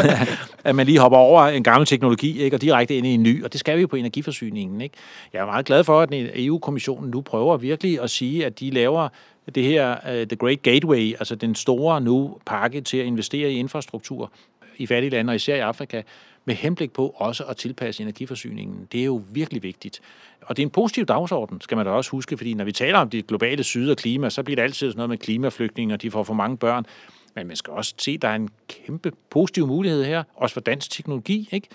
at 0.64 0.74
man 0.74 0.86
lige 0.86 0.98
hopper 0.98 1.18
over 1.18 1.42
en 1.42 1.62
gammel 1.62 1.86
teknologi, 1.86 2.42
ikke? 2.42 2.56
Og 2.56 2.62
direkte 2.62 2.96
ind 2.96 3.06
i 3.06 3.14
en 3.14 3.22
ny, 3.22 3.44
og 3.44 3.52
det 3.52 3.60
skal 3.60 3.76
vi 3.76 3.80
jo 3.80 3.86
på 3.86 3.96
energiforsyningen, 3.96 4.80
ikke? 4.80 4.94
Jeg 5.32 5.40
er 5.40 5.46
meget 5.46 5.66
glad 5.66 5.84
for, 5.84 6.00
at 6.00 6.14
e- 6.14 6.44
EU-kommissionen 6.44 7.10
nu 7.10 7.20
prøver 7.20 7.56
virkelig 7.56 8.02
at 8.02 8.10
sige, 8.10 8.46
at 8.46 8.60
de 8.60 8.70
laver 8.70 9.08
det 9.52 9.62
her 9.62 9.92
uh, 9.92 10.28
The 10.28 10.36
Great 10.36 10.62
Gateway, 10.62 11.14
altså 11.18 11.34
den 11.34 11.54
store 11.54 12.00
nu 12.00 12.38
pakke 12.46 12.80
til 12.80 12.96
at 12.96 13.06
investere 13.06 13.52
i 13.52 13.56
infrastruktur 13.56 14.32
i 14.76 14.86
fattige 14.86 15.10
lande, 15.10 15.30
og 15.30 15.34
især 15.34 15.56
i 15.56 15.60
Afrika, 15.60 16.02
med 16.44 16.54
henblik 16.54 16.92
på 16.92 17.14
også 17.16 17.44
at 17.44 17.56
tilpasse 17.56 18.02
energiforsyningen. 18.02 18.88
Det 18.92 19.00
er 19.00 19.04
jo 19.04 19.22
virkelig 19.30 19.62
vigtigt. 19.62 20.00
Og 20.42 20.56
det 20.56 20.62
er 20.62 20.66
en 20.66 20.70
positiv 20.70 21.06
dagsorden, 21.06 21.60
skal 21.60 21.76
man 21.76 21.86
da 21.86 21.92
også 21.92 22.10
huske, 22.10 22.36
fordi 22.36 22.54
når 22.54 22.64
vi 22.64 22.72
taler 22.72 22.98
om 22.98 23.10
det 23.10 23.26
globale 23.26 23.62
syd 23.62 23.90
og 23.90 23.96
klima, 23.96 24.30
så 24.30 24.42
bliver 24.42 24.56
det 24.56 24.62
altid 24.62 24.90
sådan 24.90 24.96
noget 24.96 25.08
med 25.08 25.18
klimaflygtninge, 25.18 25.94
og 25.94 26.02
de 26.02 26.10
får 26.10 26.22
for 26.22 26.34
mange 26.34 26.56
børn. 26.56 26.86
Men 27.34 27.46
man 27.46 27.56
skal 27.56 27.72
også 27.72 27.94
se, 27.98 28.10
at 28.10 28.22
der 28.22 28.28
er 28.28 28.34
en 28.34 28.48
kæmpe 28.68 29.12
positiv 29.30 29.66
mulighed 29.66 30.04
her, 30.04 30.22
også 30.34 30.54
for 30.54 30.60
dansk 30.60 30.90
teknologi. 30.90 31.48
Ikke? 31.52 31.68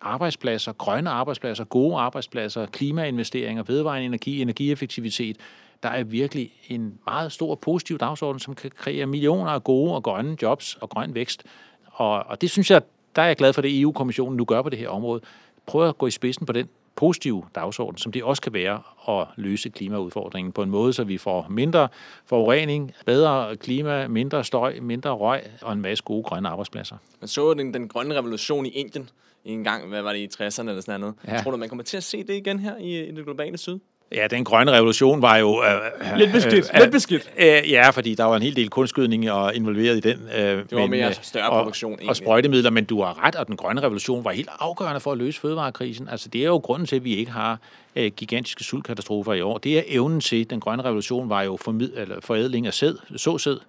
Arbejdspladser, 0.00 0.72
grønne 0.72 1.10
arbejdspladser, 1.10 1.64
gode 1.64 1.96
arbejdspladser, 1.96 2.66
klimainvesteringer, 2.66 3.62
vedvarende 3.62 4.06
energi, 4.06 4.42
energieffektivitet. 4.42 5.36
Der 5.82 5.88
er 5.88 6.04
virkelig 6.04 6.52
en 6.68 6.98
meget 7.06 7.32
stor 7.32 7.54
positiv 7.54 7.98
dagsorden, 7.98 8.40
som 8.40 8.54
kan 8.54 8.70
kreere 8.76 9.06
millioner 9.06 9.50
af 9.50 9.64
gode 9.64 9.94
og 9.94 10.02
grønne 10.02 10.36
jobs 10.42 10.78
og 10.80 10.90
grøn 10.90 11.14
vækst. 11.14 11.44
Og, 11.86 12.24
og 12.26 12.40
det 12.40 12.50
synes 12.50 12.70
jeg, 12.70 12.82
der 13.16 13.22
er 13.22 13.26
jeg 13.26 13.36
glad 13.36 13.52
for 13.52 13.62
det 13.62 13.80
EU-kommissionen 13.80 14.36
nu 14.36 14.44
gør 14.44 14.62
på 14.62 14.68
det 14.68 14.78
her 14.78 14.88
område. 14.88 15.20
Prøv 15.66 15.88
at 15.88 15.98
gå 15.98 16.06
i 16.06 16.10
spidsen 16.10 16.46
på 16.46 16.52
den 16.52 16.68
positive 16.96 17.44
dagsorden, 17.54 17.98
som 17.98 18.12
det 18.12 18.22
også 18.24 18.42
kan 18.42 18.52
være 18.52 18.82
at 19.08 19.26
løse 19.36 19.68
klimaudfordringen 19.68 20.52
på 20.52 20.62
en 20.62 20.70
måde, 20.70 20.92
så 20.92 21.04
vi 21.04 21.18
får 21.18 21.46
mindre 21.50 21.88
forurening, 22.26 22.92
bedre 23.06 23.56
klima, 23.56 24.08
mindre 24.08 24.44
støj, 24.44 24.80
mindre 24.80 25.10
røg 25.10 25.40
og 25.62 25.72
en 25.72 25.80
masse 25.80 26.04
gode 26.04 26.22
grønne 26.22 26.48
arbejdspladser. 26.48 26.96
Man 27.20 27.28
så 27.28 27.54
den, 27.54 27.74
den 27.74 27.88
grønne 27.88 28.14
revolution 28.14 28.66
i 28.66 28.68
Indien 28.68 29.10
en 29.44 29.64
gang, 29.64 29.88
hvad 29.88 30.02
var 30.02 30.12
det, 30.12 30.18
i 30.18 30.42
60'erne 30.42 30.68
eller 30.68 30.80
sådan 30.80 31.00
noget. 31.00 31.14
Ja. 31.26 31.40
Tror 31.42 31.50
du, 31.50 31.56
man 31.56 31.68
kommer 31.68 31.82
til 31.82 31.96
at 31.96 32.02
se 32.02 32.24
det 32.24 32.34
igen 32.34 32.58
her 32.58 32.76
i, 32.76 33.08
i 33.08 33.12
det 33.12 33.24
globale 33.24 33.58
syd? 33.58 33.78
Ja, 34.14 34.26
den 34.26 34.44
grønne 34.44 34.72
revolution 34.72 35.22
var 35.22 35.36
jo... 35.36 35.62
Øh, 35.62 36.18
lidt 36.18 36.32
beskidt, 36.32 36.70
øh, 36.74 36.80
lidt 36.80 36.92
beskidt. 36.92 37.30
Øh, 37.38 37.70
ja, 37.70 37.90
fordi 37.90 38.14
der 38.14 38.24
var 38.24 38.36
en 38.36 38.42
hel 38.42 38.56
del 38.56 38.70
kunstskydning 38.70 39.30
og 39.30 39.54
involveret 39.54 39.96
i 39.96 40.00
den. 40.00 40.28
Øh, 40.36 40.42
det 40.42 40.66
var 40.72 40.78
men, 40.78 40.90
mere 40.90 41.14
større 41.22 41.50
og, 41.50 41.62
produktion. 41.62 41.92
Egentlig. 41.92 42.08
Og 42.08 42.16
sprøjtemidler, 42.16 42.70
men 42.70 42.84
du 42.84 43.02
har 43.02 43.24
ret, 43.24 43.36
og 43.36 43.46
den 43.46 43.56
grønne 43.56 43.82
revolution 43.82 44.24
var 44.24 44.30
helt 44.30 44.48
afgørende 44.58 45.00
for 45.00 45.12
at 45.12 45.18
løse 45.18 45.40
fødevarekrisen. 45.40 46.08
Altså, 46.08 46.28
det 46.28 46.40
er 46.40 46.46
jo 46.46 46.56
grunden 46.56 46.86
til, 46.86 46.96
at 46.96 47.04
vi 47.04 47.16
ikke 47.16 47.30
har 47.30 47.58
øh, 47.96 48.10
gigantiske 48.16 48.64
sultkatastrofer 48.64 49.32
i 49.32 49.40
år. 49.40 49.58
Det 49.58 49.78
er 49.78 49.82
evnen 49.86 50.20
til, 50.20 50.50
den 50.50 50.60
grønne 50.60 50.84
revolution 50.84 51.28
var 51.28 51.42
jo 51.42 51.56
formid, 51.56 51.92
eller 51.96 52.16
forædling 52.20 52.66
af 52.66 52.74
sæd, 52.74 52.94
såsæd, 53.16 53.60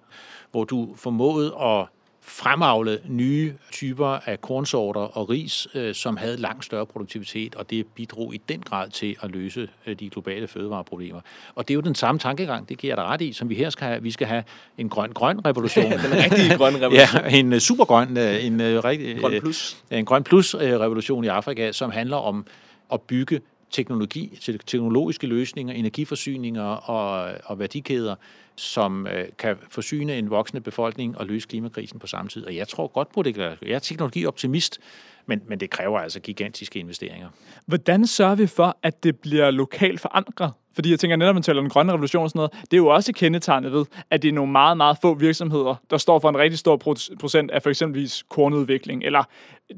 hvor 0.50 0.64
du 0.64 0.88
formåede 0.96 1.54
at 1.60 1.86
fremavle 2.26 2.98
nye 3.08 3.54
typer 3.72 4.06
af 4.06 4.40
kornsorter 4.40 5.00
og 5.00 5.30
ris, 5.30 5.68
øh, 5.74 5.94
som 5.94 6.16
havde 6.16 6.36
langt 6.36 6.64
større 6.64 6.86
produktivitet, 6.86 7.54
og 7.54 7.70
det 7.70 7.86
bidrog 7.86 8.34
i 8.34 8.40
den 8.48 8.60
grad 8.60 8.90
til 8.90 9.16
at 9.22 9.30
løse 9.30 9.68
øh, 9.86 10.00
de 10.00 10.10
globale 10.10 10.48
fødevareproblemer. 10.48 11.20
Og 11.54 11.68
det 11.68 11.74
er 11.74 11.76
jo 11.76 11.80
den 11.80 11.94
samme 11.94 12.18
tankegang, 12.18 12.68
det 12.68 12.78
giver 12.78 12.90
jeg 12.90 12.96
dig 12.96 13.04
ret 13.04 13.20
i, 13.20 13.32
som 13.32 13.48
vi 13.48 13.54
her 13.54 13.70
skal 13.70 13.86
have. 13.86 14.02
Vi 14.02 14.10
skal 14.10 14.26
have 14.26 14.44
en 14.78 14.88
grøn-grøn 14.88 15.46
revolution. 15.46 15.92
den 16.04 16.12
rigtige 16.24 16.56
grøn 16.56 16.74
revolution. 16.82 17.22
ja, 17.24 17.38
en 17.38 17.52
uh, 17.52 17.58
supergrøn, 17.58 18.16
en, 18.16 18.84
rigtig, 18.84 19.20
grøn 19.20 19.40
plus. 19.40 19.82
En 19.90 20.04
grøn 20.04 20.24
plus 20.24 20.54
revolution 20.54 21.24
i 21.24 21.28
Afrika, 21.28 21.72
som 21.72 21.90
handler 21.90 22.16
om 22.16 22.46
at 22.92 23.00
bygge 23.00 23.40
teknologi, 23.70 24.38
teknologiske 24.66 25.26
løsninger, 25.26 25.74
energiforsyninger 25.74 26.64
og, 26.64 27.32
og 27.44 27.58
værdikæder, 27.58 28.14
som 28.56 29.06
øh, 29.06 29.28
kan 29.38 29.56
forsyne 29.70 30.18
en 30.18 30.30
voksende 30.30 30.60
befolkning 30.60 31.18
og 31.18 31.26
løse 31.26 31.48
klimakrisen 31.48 31.98
på 31.98 32.06
samme 32.06 32.28
tid. 32.28 32.46
Og 32.46 32.56
jeg 32.56 32.68
tror 32.68 32.86
godt 32.86 33.12
på 33.12 33.22
det. 33.22 33.36
Jeg 33.36 33.56
er 33.62 33.78
teknologioptimist, 33.78 34.80
men, 35.26 35.42
men 35.48 35.60
det 35.60 35.70
kræver 35.70 35.98
altså 35.98 36.20
gigantiske 36.20 36.78
investeringer. 36.78 37.28
Hvordan 37.66 38.06
sørger 38.06 38.34
vi 38.34 38.46
for, 38.46 38.76
at 38.82 39.04
det 39.04 39.18
bliver 39.18 39.50
lokalt 39.50 40.00
forankret? 40.00 40.52
Fordi 40.74 40.90
jeg 40.90 41.00
tænker, 41.00 41.16
netop 41.16 41.34
man 41.34 41.42
taler 41.42 41.58
om 41.58 41.64
den 41.64 41.70
grønne 41.70 41.92
revolution 41.92 42.22
og 42.22 42.30
sådan 42.30 42.38
noget, 42.38 42.52
det 42.52 42.72
er 42.72 42.76
jo 42.76 42.86
også 42.86 43.12
kendetegnet 43.12 43.72
ved, 43.72 43.84
at 44.10 44.22
det 44.22 44.28
er 44.28 44.32
nogle 44.32 44.52
meget, 44.52 44.76
meget 44.76 44.98
få 45.02 45.14
virksomheder, 45.14 45.74
der 45.90 45.98
står 45.98 46.18
for 46.18 46.28
en 46.28 46.38
rigtig 46.38 46.58
stor 46.58 46.76
procent 47.20 47.50
af 47.50 47.62
for 47.62 47.70
eksempelvis 47.70 48.24
kornudvikling, 48.28 49.02
eller 49.04 49.24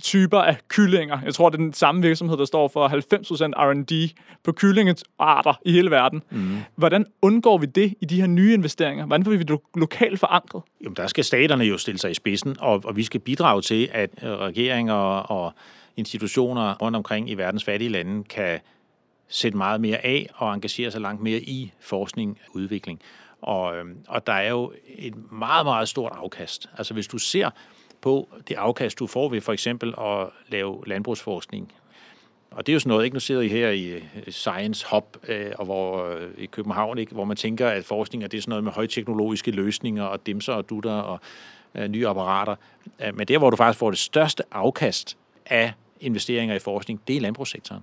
typer 0.03 0.39
af 0.39 0.57
kyllinger. 0.69 1.19
Jeg 1.25 1.35
tror, 1.35 1.49
det 1.49 1.59
er 1.59 1.63
den 1.63 1.73
samme 1.73 2.03
virksomhed, 2.03 2.37
der 2.37 2.45
står 2.45 2.69
for 2.69 2.89
90% 2.89 2.93
R&D 3.57 4.13
på 4.45 4.53
kyllingearter 4.53 5.61
i 5.65 5.73
hele 5.73 5.91
verden. 5.91 6.23
Mm. 6.31 6.59
Hvordan 6.77 7.07
undgår 7.23 7.59
vi 7.59 7.67
det 7.67 7.95
i 8.01 8.05
de 8.05 8.21
her 8.21 8.27
nye 8.27 8.55
investeringer? 8.67 9.07
Hvordan 9.07 9.25
får 9.25 9.31
vi 9.31 9.43
det 9.43 9.61
lokalt 9.75 10.21
forankret? 10.21 10.63
Jamen, 10.83 10.97
der 10.97 11.07
skal 11.07 11.25
staterne 11.25 11.65
jo 11.65 11.79
stille 11.79 11.99
sig 11.99 12.11
i 12.11 12.15
spidsen, 12.15 12.57
og, 12.61 12.83
og 12.85 12.97
vi 12.97 13.03
skal 13.03 13.21
bidrage 13.21 13.63
til, 13.63 13.89
at 13.93 14.11
øh, 14.23 14.31
regeringer 14.31 14.95
og 15.19 15.53
institutioner 15.97 16.75
rundt 16.75 16.97
omkring 16.97 17.31
i 17.31 17.35
verdens 17.35 17.65
fattige 17.65 17.89
lande 17.89 18.25
kan 18.25 18.61
sætte 19.29 19.59
meget 19.59 19.81
mere 19.81 20.05
af 20.05 20.29
og 20.35 20.55
engagere 20.55 20.91
sig 20.91 21.01
langt 21.01 21.23
mere 21.23 21.39
i 21.39 21.73
forskning 21.81 22.39
og 22.49 22.57
udvikling. 22.57 23.01
Og, 23.43 23.77
øhm, 23.77 23.97
og 24.09 24.27
der 24.27 24.33
er 24.33 24.51
jo 24.51 24.73
et 24.89 25.33
meget, 25.33 25.67
meget 25.67 25.89
stort 25.89 26.13
afkast. 26.15 26.69
Altså 26.79 26.95
hvis 26.95 27.07
du 27.07 27.19
ser 27.19 27.51
på 28.01 28.29
det 28.49 28.55
afkast, 28.55 28.99
du 28.99 29.07
får 29.07 29.29
ved 29.29 29.41
for 29.41 29.53
eksempel 29.53 29.95
at 29.99 30.29
lave 30.49 30.83
landbrugsforskning, 30.87 31.73
og 32.57 32.67
det 32.67 32.73
er 32.73 32.75
jo 32.75 32.81
sådan 32.81 32.89
noget, 32.89 33.05
ikke? 33.05 33.15
Nu 33.15 33.21
sidder 33.21 33.41
I 33.41 33.49
her 33.49 33.71
i 33.71 34.03
Science 34.29 34.87
Hub 34.91 35.17
øh, 35.29 35.53
og 35.59 35.65
hvor, 35.65 36.09
øh, 36.09 36.31
i 36.39 36.47
København, 36.47 36.99
ikke, 36.99 37.13
hvor 37.13 37.25
man 37.25 37.37
tænker, 37.37 37.69
at 37.69 37.85
forskning 37.85 38.25
er 38.25 38.29
det 38.29 38.43
sådan 38.43 38.51
noget 38.51 38.65
med 38.65 38.73
højteknologiske 38.73 39.51
løsninger 39.51 40.05
og 40.05 40.27
dimser 40.27 40.53
og 40.53 40.71
dutter 40.71 40.93
og 40.93 41.21
øh, 41.75 41.89
nye 41.89 42.09
apparater. 42.09 42.57
Øh, 43.01 43.17
men 43.17 43.29
der, 43.29 43.39
hvor 43.39 43.51
du 43.51 43.57
faktisk 43.57 43.79
får 43.79 43.91
det 43.91 43.99
største 43.99 44.43
afkast 44.53 45.17
af 45.47 45.73
investeringer 46.01 46.55
i 46.55 46.59
forskning, 46.59 47.01
det 47.09 47.17
er 47.17 47.21
landbrugssektoren 47.21 47.83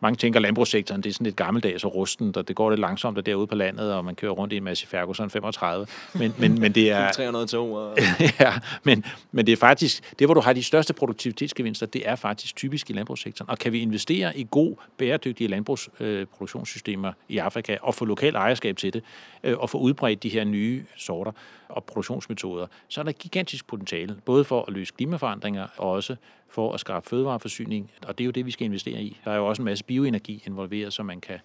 mange 0.00 0.16
tænker, 0.16 0.38
at 0.38 0.42
landbrugssektoren 0.42 1.02
det 1.02 1.08
er 1.10 1.12
sådan 1.12 1.24
lidt 1.24 1.36
gammeldags 1.36 1.84
og 1.84 1.94
rusten, 1.94 2.36
og 2.36 2.48
det 2.48 2.56
går 2.56 2.70
lidt 2.70 2.80
langsomt 2.80 3.16
der 3.16 3.22
derude 3.22 3.46
på 3.46 3.54
landet, 3.54 3.94
og 3.94 4.04
man 4.04 4.14
kører 4.14 4.32
rundt 4.32 4.52
i 4.52 4.56
en 4.56 4.64
masse 4.64 4.86
Ferguson 4.86 5.30
35. 5.30 5.86
Men, 6.14 6.34
men, 6.38 6.60
men 6.60 6.72
det 6.72 6.90
er... 6.90 7.12
300 7.20 7.46
tog. 7.46 7.72
Og... 7.72 7.98
ja, 8.40 8.52
men, 8.82 9.04
men 9.32 9.46
det 9.46 9.52
er 9.52 9.56
faktisk, 9.56 10.18
det 10.18 10.26
hvor 10.26 10.34
du 10.34 10.40
har 10.40 10.52
de 10.52 10.62
største 10.62 10.92
produktivitetsgevinster, 10.92 11.86
det 11.86 12.08
er 12.08 12.16
faktisk 12.16 12.56
typisk 12.56 12.90
i 12.90 12.92
landbrugssektoren. 12.92 13.50
Og 13.50 13.58
kan 13.58 13.72
vi 13.72 13.80
investere 13.80 14.38
i 14.38 14.46
god, 14.50 14.76
bæredygtige 14.98 15.48
landbrugsproduktionssystemer 15.48 17.08
øh, 17.08 17.14
i 17.28 17.38
Afrika, 17.38 17.76
og 17.82 17.94
få 17.94 18.04
lokal 18.04 18.34
ejerskab 18.34 18.76
til 18.76 18.92
det, 18.92 19.02
øh, 19.44 19.58
og 19.58 19.70
få 19.70 19.78
udbredt 19.78 20.22
de 20.22 20.28
her 20.28 20.44
nye 20.44 20.84
sorter 20.96 21.32
og 21.68 21.84
produktionsmetoder, 21.84 22.66
så 22.88 23.00
er 23.00 23.04
der 23.04 23.12
gigantisk 23.12 23.66
potentiale, 23.66 24.16
både 24.24 24.44
for 24.44 24.64
at 24.68 24.72
løse 24.72 24.92
klimaforandringer, 24.96 25.66
og 25.76 25.90
også 25.90 26.16
for 26.48 26.72
at 26.72 26.80
skaffe 26.80 27.08
fødevareforsyning, 27.08 27.90
og 28.06 28.18
det 28.18 28.24
er 28.24 28.26
jo 28.26 28.30
det, 28.30 28.46
vi 28.46 28.50
skal 28.50 28.64
investere 28.64 29.02
i. 29.02 29.16
Der 29.24 29.30
er 29.30 29.36
jo 29.36 29.46
også 29.46 29.59
en 29.60 29.64
masse 29.64 29.84
bioenergi 29.84 30.42
involveret, 30.46 30.92
som 30.92 31.06
man 31.06 31.20
kan 31.20 31.38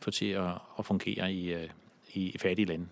få 0.00 0.10
til 0.10 0.26
at, 0.26 0.50
at 0.78 0.86
fungere 0.86 1.32
i, 1.32 1.52
øh, 1.52 1.68
i, 2.14 2.30
i 2.30 2.38
fattige 2.38 2.66
lande. 2.66 2.86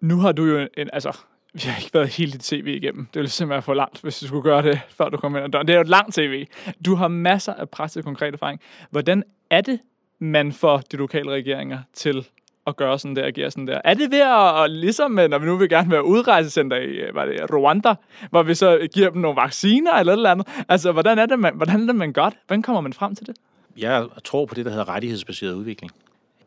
Nu 0.00 0.18
har 0.18 0.32
du 0.32 0.44
jo 0.44 0.68
en, 0.76 0.90
altså, 0.92 1.18
vi 1.52 1.60
har 1.60 1.80
ikke 1.80 1.94
været 1.94 2.08
helt 2.08 2.32
dit 2.32 2.44
CV 2.44 2.66
igennem. 2.66 3.06
Det 3.06 3.20
ville 3.20 3.30
simpelthen 3.30 3.62
for 3.62 3.74
langt, 3.74 4.02
hvis 4.02 4.18
du 4.18 4.26
skulle 4.26 4.42
gøre 4.42 4.62
det, 4.62 4.80
før 4.98 5.08
du 5.08 5.16
kom 5.16 5.36
ind 5.36 5.44
ad 5.44 5.50
døren. 5.50 5.66
Det 5.66 5.72
er 5.72 5.76
jo 5.76 5.82
et 5.82 5.88
langt 5.88 6.14
CV. 6.14 6.46
Du 6.84 6.94
har 6.94 7.08
masser 7.08 7.54
af 7.54 7.70
praktisk 7.70 8.04
konkret 8.04 8.34
erfaring. 8.34 8.60
Hvordan 8.90 9.22
er 9.50 9.60
det, 9.60 9.80
man 10.18 10.52
får 10.52 10.78
de 10.78 10.96
lokale 10.96 11.30
regeringer 11.30 11.78
til 11.92 12.26
at 12.66 12.76
gøre 12.76 12.98
sådan 12.98 13.16
der, 13.16 13.26
agere 13.26 13.50
sådan 13.50 13.66
der. 13.66 13.80
Er 13.84 13.94
det 13.94 14.10
ved 14.10 14.20
at, 14.20 14.64
at 14.64 14.70
ligesom, 14.70 15.18
øh, 15.18 15.30
når 15.30 15.38
vi 15.38 15.46
nu 15.46 15.56
vil 15.56 15.68
gerne 15.68 15.90
være 15.90 16.04
udrejsecenter 16.04 16.76
i 16.76 16.84
øh, 16.84 17.14
var 17.14 17.24
det, 17.24 17.54
Rwanda, 17.54 17.94
hvor 18.30 18.42
vi 18.42 18.54
så 18.54 18.88
giver 18.94 19.10
dem 19.10 19.20
nogle 19.20 19.36
vacciner 19.36 19.92
eller 19.92 20.12
et 20.12 20.16
eller 20.16 20.30
andet? 20.30 20.48
Altså, 20.68 20.92
hvordan 20.92 21.18
er 21.18 21.26
det, 21.26 21.38
man, 21.38 21.56
hvordan 21.56 21.82
er 21.82 21.86
det, 21.86 21.94
man 21.94 22.12
gør 22.12 22.24
det? 22.24 22.38
Hvordan 22.46 22.62
kommer 22.62 22.80
man 22.80 22.92
frem 22.92 23.14
til 23.14 23.26
det? 23.26 23.36
Jeg 23.76 24.08
tror 24.24 24.46
på 24.46 24.54
det, 24.54 24.64
der 24.64 24.70
hedder 24.70 24.88
rettighedsbaseret 24.88 25.54
udvikling. 25.54 25.92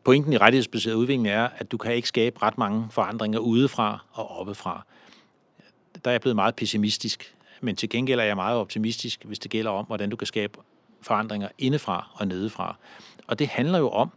Pointen 0.04 0.32
i 0.32 0.36
rettighedsbaseret 0.36 0.94
udvikling 0.94 1.28
er, 1.28 1.48
at 1.58 1.72
du 1.72 1.76
kan 1.76 1.94
ikke 1.94 2.08
skabe 2.08 2.42
ret 2.42 2.58
mange 2.58 2.86
forandringer 2.90 3.38
udefra 3.38 4.04
og 4.12 4.38
oppefra. 4.38 4.86
Der 6.04 6.10
er 6.10 6.12
jeg 6.12 6.20
blevet 6.20 6.36
meget 6.36 6.54
pessimistisk, 6.54 7.34
men 7.60 7.76
til 7.76 7.88
gengæld 7.88 8.20
er 8.20 8.24
jeg 8.24 8.36
meget 8.36 8.58
optimistisk, 8.58 9.24
hvis 9.24 9.38
det 9.38 9.50
gælder 9.50 9.70
om, 9.70 9.84
hvordan 9.84 10.10
du 10.10 10.16
kan 10.16 10.26
skabe 10.26 10.58
forandringer 11.02 11.48
indefra 11.58 12.10
og 12.14 12.26
nedefra. 12.26 12.76
Og 13.26 13.38
det 13.38 13.48
handler 13.48 13.78
jo 13.78 13.90
om, 13.90 14.10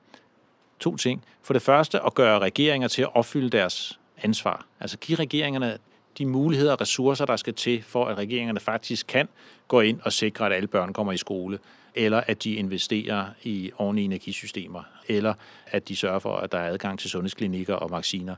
to 0.79 0.97
ting. 0.97 1.23
For 1.41 1.53
det 1.53 1.61
første 1.61 2.05
at 2.05 2.13
gøre 2.13 2.39
regeringer 2.39 2.87
til 2.87 3.01
at 3.01 3.15
opfylde 3.15 3.49
deres 3.49 3.99
ansvar. 4.17 4.65
Altså 4.79 4.97
give 4.97 5.19
regeringerne 5.19 5.77
de 6.17 6.25
muligheder 6.25 6.71
og 6.71 6.81
ressourcer, 6.81 7.25
der 7.25 7.35
skal 7.35 7.53
til, 7.53 7.83
for 7.83 8.05
at 8.05 8.17
regeringerne 8.17 8.59
faktisk 8.59 9.07
kan 9.07 9.27
gå 9.67 9.81
ind 9.81 9.99
og 10.03 10.13
sikre, 10.13 10.45
at 10.45 10.53
alle 10.53 10.67
børn 10.67 10.93
kommer 10.93 11.13
i 11.13 11.17
skole, 11.17 11.59
eller 11.95 12.21
at 12.27 12.43
de 12.43 12.53
investerer 12.53 13.25
i 13.43 13.71
ordentlige 13.77 14.05
energisystemer, 14.05 14.83
eller 15.07 15.33
at 15.67 15.89
de 15.89 15.95
sørger 15.95 16.19
for, 16.19 16.35
at 16.35 16.51
der 16.51 16.57
er 16.57 16.69
adgang 16.69 16.99
til 16.99 17.09
sundhedsklinikker 17.09 17.73
og 17.73 17.91
vacciner. 17.91 18.35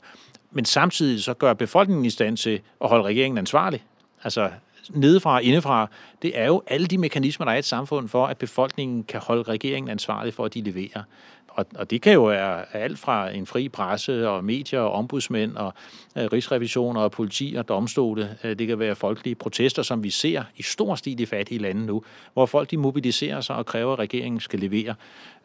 Men 0.51 0.65
samtidig 0.65 1.23
så 1.23 1.33
gør 1.33 1.53
befolkningen 1.53 2.05
i 2.05 2.09
stand 2.09 2.37
til 2.37 2.61
at 2.81 2.89
holde 2.89 3.03
regeringen 3.03 3.37
ansvarlig. 3.37 3.83
Altså, 4.23 4.51
nedefra 4.89 5.33
og 5.33 5.43
indefra, 5.43 5.89
det 6.21 6.39
er 6.39 6.45
jo 6.45 6.63
alle 6.67 6.87
de 6.87 6.97
mekanismer, 6.97 7.45
der 7.45 7.51
er 7.51 7.55
i 7.55 7.59
et 7.59 7.65
samfund 7.65 8.09
for, 8.09 8.25
at 8.25 8.37
befolkningen 8.37 9.03
kan 9.03 9.19
holde 9.19 9.43
regeringen 9.43 9.89
ansvarlig 9.89 10.33
for, 10.33 10.45
at 10.45 10.53
de 10.53 10.61
leverer. 10.61 11.03
Og, 11.47 11.65
og 11.75 11.89
det 11.89 12.01
kan 12.01 12.13
jo 12.13 12.23
være 12.23 12.75
alt 12.75 12.99
fra 12.99 13.29
en 13.29 13.45
fri 13.45 13.69
presse 13.69 14.29
og 14.29 14.43
medier 14.43 14.79
og 14.79 14.91
ombudsmænd 14.91 15.55
og 15.55 15.73
øh, 16.17 16.25
rigsrevisioner 16.25 17.01
og 17.01 17.11
politi 17.11 17.55
og 17.57 17.67
domstole. 17.69 18.37
Øh, 18.43 18.59
det 18.59 18.67
kan 18.67 18.79
være 18.79 18.95
folkelige 18.95 19.35
protester, 19.35 19.81
som 19.81 20.03
vi 20.03 20.09
ser 20.09 20.43
i 20.57 20.63
stor 20.63 20.95
stil 20.95 21.19
i 21.19 21.25
fattige 21.25 21.59
lande 21.59 21.85
nu, 21.85 22.03
hvor 22.33 22.45
folk 22.45 22.71
de 22.71 22.77
mobiliserer 22.77 23.41
sig 23.41 23.55
og 23.55 23.65
kræver, 23.65 23.93
at 23.93 23.99
regeringen 23.99 24.39
skal 24.39 24.59
levere. 24.59 24.95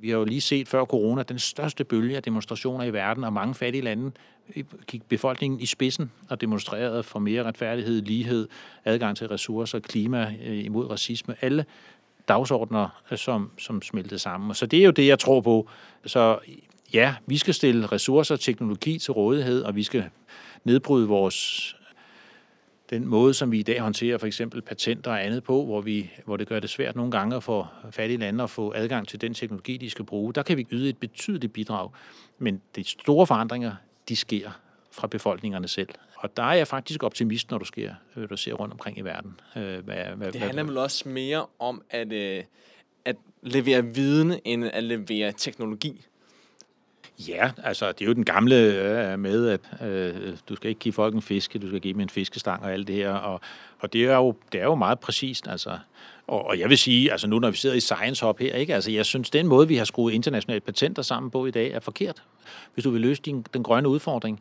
Vi 0.00 0.10
har 0.10 0.18
jo 0.18 0.24
lige 0.24 0.40
set 0.40 0.68
før 0.68 0.84
corona 0.84 1.22
den 1.22 1.38
største 1.38 1.84
bølge 1.84 2.16
af 2.16 2.22
demonstrationer 2.22 2.84
i 2.84 2.92
verden, 2.92 3.24
og 3.24 3.32
mange 3.32 3.54
fattige 3.54 3.82
lande 3.82 4.10
øh, 4.56 4.64
gik 4.86 5.02
befolkningen 5.02 5.60
i 5.60 5.66
spidsen 5.66 6.10
og 6.28 6.40
demonstrerede 6.40 7.02
for 7.02 7.18
mere 7.18 7.42
retfærdighed, 7.42 8.02
lighed, 8.02 8.48
adgang 8.84 9.16
til 9.16 9.28
ressourcer, 9.28 9.78
klima 9.78 10.34
øh, 10.46 10.64
imod 10.64 10.90
racisme. 10.90 11.34
Alle 11.40 11.64
dagsordner, 12.30 13.02
øh, 13.10 13.18
som, 13.18 13.50
som 13.58 13.82
smeltede 13.82 14.18
sammen. 14.18 14.54
Så 14.54 14.66
det 14.66 14.80
er 14.80 14.84
jo 14.84 14.90
det, 14.90 15.06
jeg 15.06 15.18
tror 15.18 15.40
på. 15.40 15.68
Så 16.06 16.38
ja, 16.94 17.14
vi 17.26 17.36
skal 17.36 17.54
stille 17.54 17.86
ressourcer 17.86 18.34
og 18.34 18.40
teknologi 18.40 18.98
til 18.98 19.12
rådighed, 19.12 19.62
og 19.62 19.76
vi 19.76 19.82
skal 19.82 20.04
nedbryde 20.64 21.08
vores 21.08 21.76
den 22.90 23.06
måde, 23.06 23.34
som 23.34 23.52
vi 23.52 23.58
i 23.58 23.62
dag 23.62 23.80
håndterer 23.80 24.18
for 24.18 24.26
eksempel 24.26 24.62
patenter 24.62 25.10
og 25.10 25.24
andet 25.24 25.44
på, 25.44 25.64
hvor, 25.64 25.80
vi, 25.80 26.10
hvor 26.24 26.36
det 26.36 26.48
gør 26.48 26.60
det 26.60 26.70
svært 26.70 26.96
nogle 26.96 27.10
gange 27.10 27.40
for 27.40 27.72
fattige 27.90 28.18
lande 28.18 28.44
at 28.44 28.50
få 28.50 28.72
adgang 28.76 29.08
til 29.08 29.20
den 29.20 29.34
teknologi, 29.34 29.76
de 29.76 29.90
skal 29.90 30.04
bruge, 30.04 30.32
der 30.32 30.42
kan 30.42 30.56
vi 30.56 30.66
yde 30.70 30.88
et 30.88 30.98
betydeligt 30.98 31.52
bidrag. 31.52 31.90
Men 32.38 32.60
de 32.76 32.84
store 32.84 33.26
forandringer, 33.26 33.72
de 34.08 34.16
sker 34.16 34.50
fra 34.92 35.06
befolkningerne 35.06 35.68
selv. 35.68 35.88
Og 36.16 36.36
der 36.36 36.42
er 36.42 36.52
jeg 36.52 36.68
faktisk 36.68 37.02
optimist, 37.02 37.50
når 37.50 37.58
du, 37.58 37.64
sker, 37.64 37.94
når 38.16 38.26
du 38.26 38.36
ser 38.36 38.52
rundt 38.52 38.72
omkring 38.72 38.98
i 38.98 39.00
verden. 39.00 39.40
Øh, 39.56 39.84
hvad, 39.84 39.96
hvad, 40.16 40.32
det 40.32 40.40
handler 40.40 40.62
vel 40.62 40.78
også 40.78 41.08
mere 41.08 41.46
om 41.58 41.82
at, 41.90 42.12
øh, 42.12 42.44
at 43.04 43.16
levere 43.42 43.84
viden, 43.84 44.40
end 44.44 44.64
at 44.64 44.84
levere 44.84 45.32
teknologi. 45.32 46.06
Ja, 47.28 47.50
altså 47.64 47.92
det 47.92 48.00
er 48.00 48.06
jo 48.06 48.12
den 48.12 48.24
gamle 48.24 48.56
øh, 48.56 49.18
med, 49.18 49.48
at 49.48 49.88
øh, 49.88 50.36
du 50.48 50.56
skal 50.56 50.68
ikke 50.68 50.78
give 50.78 50.92
folk 50.92 51.14
en 51.14 51.22
fiske, 51.22 51.58
du 51.58 51.68
skal 51.68 51.80
give 51.80 51.92
dem 51.92 52.00
en 52.00 52.08
fiskestang 52.08 52.62
og 52.62 52.72
alt 52.72 52.86
det 52.86 52.94
her. 52.94 53.12
Og, 53.12 53.40
og 53.78 53.92
det, 53.92 54.04
er 54.04 54.16
jo, 54.16 54.34
det 54.52 54.60
er 54.60 54.64
jo 54.64 54.74
meget 54.74 55.00
præcist. 55.00 55.48
Altså. 55.48 55.78
Og, 56.26 56.46
og 56.46 56.58
jeg 56.58 56.68
vil 56.68 56.78
sige, 56.78 57.12
altså 57.12 57.26
nu 57.26 57.38
når 57.38 57.50
vi 57.50 57.56
sidder 57.56 57.76
i 57.76 57.80
Science 57.80 58.26
Hub 58.26 58.38
her, 58.38 58.54
ikke? 58.54 58.74
Altså, 58.74 58.90
jeg 58.90 59.06
synes, 59.06 59.30
den 59.30 59.46
måde, 59.46 59.68
vi 59.68 59.76
har 59.76 59.84
skruet 59.84 60.12
internationale 60.12 60.60
patenter 60.60 61.02
sammen 61.02 61.30
på 61.30 61.46
i 61.46 61.50
dag, 61.50 61.70
er 61.70 61.80
forkert. 61.80 62.22
Hvis 62.74 62.84
du 62.84 62.90
vil 62.90 63.00
løse 63.00 63.22
din, 63.22 63.44
den 63.54 63.62
grønne 63.62 63.88
udfordring, 63.88 64.40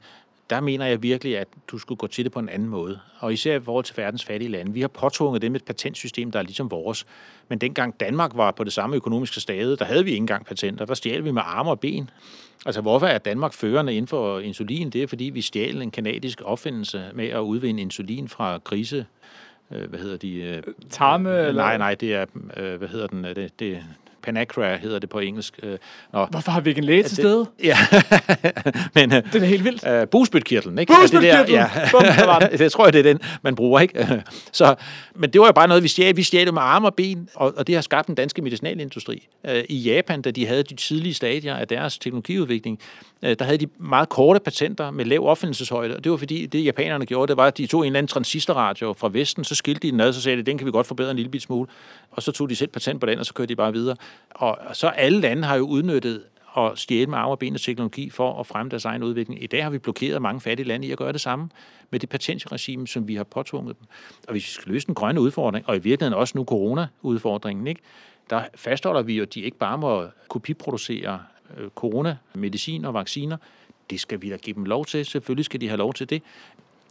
der 0.50 0.62
mener 0.62 0.86
jeg 0.86 1.04
virkelig, 1.04 1.38
at 1.38 1.48
du 1.68 1.78
skulle 1.78 1.98
gå 1.98 2.08
til 2.08 2.24
det 2.24 2.32
på 2.32 2.40
en 2.40 2.50
anden 2.50 2.70
måde. 2.70 3.00
Og 3.20 3.34
især 3.34 3.56
i 3.56 3.60
forhold 3.60 3.86
til 3.86 3.98
verdens 3.98 4.26
fattige 4.26 4.50
lande. 4.52 4.74
Vi 4.74 4.82
har 4.82 4.88
påtvunget 4.88 5.42
dem 5.42 5.56
et 5.56 5.64
patentsystem, 5.64 6.32
der 6.32 6.40
er 6.40 6.44
ligesom 6.44 6.72
vores. 6.72 7.06
Men 7.48 7.60
dengang 7.60 8.00
Danmark 8.00 8.32
var 8.34 8.52
på 8.52 8.64
det 8.64 8.74
samme 8.74 8.96
økonomiske 8.96 9.40
stade, 9.40 9.78
der 9.78 9.86
havde 9.86 10.04
vi 10.04 10.12
ikke 10.12 10.22
engang 10.22 10.46
patenter. 10.46 10.86
Der 10.86 10.94
stjal 10.94 11.24
vi 11.24 11.32
med 11.32 11.42
arme 11.46 11.70
og 11.70 11.80
ben. 11.80 12.10
Altså, 12.66 12.82
hvorfor 12.82 13.08
er 13.08 13.18
Danmark 13.18 13.54
førende 13.54 13.94
inden 13.94 14.08
for 14.08 14.40
insulin? 14.40 14.90
Det 14.90 15.04
er, 15.04 15.08
fordi 15.08 15.24
vi 15.24 15.42
stjal 15.42 15.82
en 15.82 15.92
kanadisk 15.92 16.42
opfindelse 16.46 17.06
med 17.14 17.28
at 17.28 17.40
udvinde 17.40 17.82
insulin 17.82 18.28
fra 18.28 18.58
grise 18.64 19.06
øh, 19.72 19.90
hvad 19.90 20.00
hedder 20.00 20.18
de? 20.18 20.34
Øh, 20.34 20.64
Tarme? 20.90 21.38
Eller? 21.38 21.64
Nej, 21.64 21.78
nej, 21.78 21.96
det 21.96 22.14
er, 22.14 22.26
øh, 22.58 22.76
hvad 22.76 22.88
hedder 22.88 23.08
den? 23.08 23.24
Det, 23.24 23.60
det, 23.60 23.84
Panagra 24.24 24.78
hedder 24.78 25.00
det 25.00 25.10
på 25.10 25.20
engelsk. 25.20 25.60
Øh, 25.64 25.78
nå. 26.14 26.26
Hvorfor 26.26 26.52
har 26.52 26.62
vi 26.62 26.70
ikke 26.70 26.80
en 26.80 26.86
læge 26.86 27.04
til 27.04 27.16
stede? 27.16 27.46
Ja, 27.64 27.78
men... 28.96 29.12
Det 29.12 29.36
er 29.36 29.46
helt 29.46 29.64
vildt. 29.64 30.02
Uh, 30.02 30.10
busbytkirtlen, 30.10 30.80
ikke? 30.80 30.94
Busbytkirtlen! 31.02 31.50
Ja, 31.50 31.70
Bum, 31.92 32.04
det 32.58 32.72
tror 32.72 32.86
jeg, 32.86 32.94
det 32.94 33.00
er 33.00 33.04
den, 33.04 33.20
man 33.42 33.56
bruger, 33.56 33.80
ikke? 33.80 34.24
Så, 34.52 34.76
men 35.16 35.30
det 35.30 35.42
var 35.42 35.48
jo 35.48 35.54
bare 35.54 35.68
noget, 35.68 35.84
vi 35.84 35.88
stjal. 35.88 36.18
Vi 36.18 36.24
stjal 36.24 36.54
med 36.54 36.62
arme 36.62 36.88
og 36.88 36.96
ben, 36.96 37.30
og, 37.36 37.54
og 37.58 37.68
det 37.68 37.76
har 37.76 37.82
skabt 37.82 38.08
den 38.08 38.16
danske 38.16 38.42
medicinalindustri. 38.42 39.28
Uh, 39.44 39.52
I 39.70 39.78
Japan, 39.78 40.22
da 40.22 40.32
de 40.32 40.48
havde 40.48 40.64
de 40.64 40.76
tidlige 40.76 41.14
stadier 41.14 41.56
af 41.56 41.68
deres 41.68 41.98
teknologiudvikling, 41.98 42.80
Øh, 43.24 43.36
der 43.40 43.46
havde 43.46 43.58
de 43.58 43.68
meget 43.78 44.10
korte 44.10 44.40
patenter 44.40 44.92
med 44.92 45.06
lav 45.06 45.28
opfindelseshøjde, 45.28 45.96
og 45.96 46.04
det 46.04 46.12
var 46.12 46.18
fordi, 46.18 46.46
det 46.46 46.66
japanerne 46.66 47.06
gjorde, 47.06 47.30
det 47.30 47.38
var, 47.38 47.48
at 47.48 47.58
de 47.58 47.68
tog 47.68 47.82
en 47.82 47.86
eller 47.86 47.98
anden 47.98 48.08
transistorradio 48.08 48.94
fra 48.94 49.10
Vesten, 49.12 49.44
så 49.44 49.56
skilte 49.56 49.88
de 49.88 49.92
den 49.92 50.00
ad, 50.00 50.14
så 50.14 50.22
sagde 50.22 50.38
de, 50.38 50.44
den 50.44 50.58
kan 50.58 50.68
vi 50.68 50.72
godt 50.72 50.88
forbedre 50.88 51.12
en 51.12 51.18
lille 51.18 51.40
smule, 51.40 51.68
og 52.12 52.24
så 52.24 52.32
tog 52.32 52.50
de 52.50 52.56
selv 52.56 52.70
patent 52.70 53.00
på 53.00 53.06
den, 53.06 53.20
og 53.20 53.26
så 53.26 53.34
kørte 53.34 53.50
de 53.50 53.56
bare 53.56 53.74
videre. 53.74 53.96
Og 54.30 54.58
så 54.74 54.88
alle 54.88 55.20
lande 55.20 55.44
har 55.44 55.56
jo 55.56 55.64
udnyttet 55.64 56.24
at 56.58 56.72
stjæle 56.76 57.08
med 57.08 57.18
arme 57.18 57.32
og 57.32 57.40
ben 57.40 57.54
og 57.54 57.62
teknologi 57.62 58.10
for 58.10 58.40
at 58.40 58.48
fremme 58.48 58.70
deres 58.70 58.86
egen 58.86 59.04
udvikling. 59.04 59.44
I 59.44 59.48
dag 59.48 59.64
har 59.64 59.70
vi 59.70 59.78
blokeret 59.78 60.22
mange 60.22 60.42
fattige 60.42 60.68
lande 60.68 60.88
i 60.88 60.92
at 60.92 60.98
gøre 60.98 61.12
det 61.12 61.22
samme 61.22 61.50
med 61.90 62.00
det 62.00 62.10
patentregime, 62.10 62.88
som 62.88 63.08
vi 63.08 63.16
har 63.16 63.24
påtvunget 63.24 63.76
dem. 63.80 63.88
Og 64.28 64.32
hvis 64.32 64.48
vi 64.48 64.62
skal 64.62 64.74
løse 64.74 64.88
den 64.88 64.96
grønne 64.96 65.22
udfordring, 65.22 65.70
og 65.70 65.76
i 65.76 65.80
virkeligheden 65.80 66.20
også 66.20 66.38
nu 66.38 66.46
corona-udfordringen, 66.46 67.68
ikke, 67.68 67.82
der 68.30 68.44
fastholder 68.56 69.02
vi 69.02 69.14
jo, 69.14 69.24
at 69.24 69.34
de 69.34 69.42
ikke 69.42 69.58
bare 69.58 69.78
må 69.78 70.06
kopiproducere 70.28 71.20
coronamedicin 71.76 72.86
og 72.86 72.94
vacciner. 72.94 73.38
Det 73.90 74.00
skal 74.00 74.22
vi 74.22 74.30
da 74.30 74.36
give 74.36 74.54
dem 74.54 74.66
lov 74.66 74.86
til. 74.86 75.06
Selvfølgelig 75.06 75.46
skal 75.46 75.62
de 75.62 75.68
have 75.68 75.78
lov 75.78 75.94
til 75.94 76.10
det. 76.10 76.22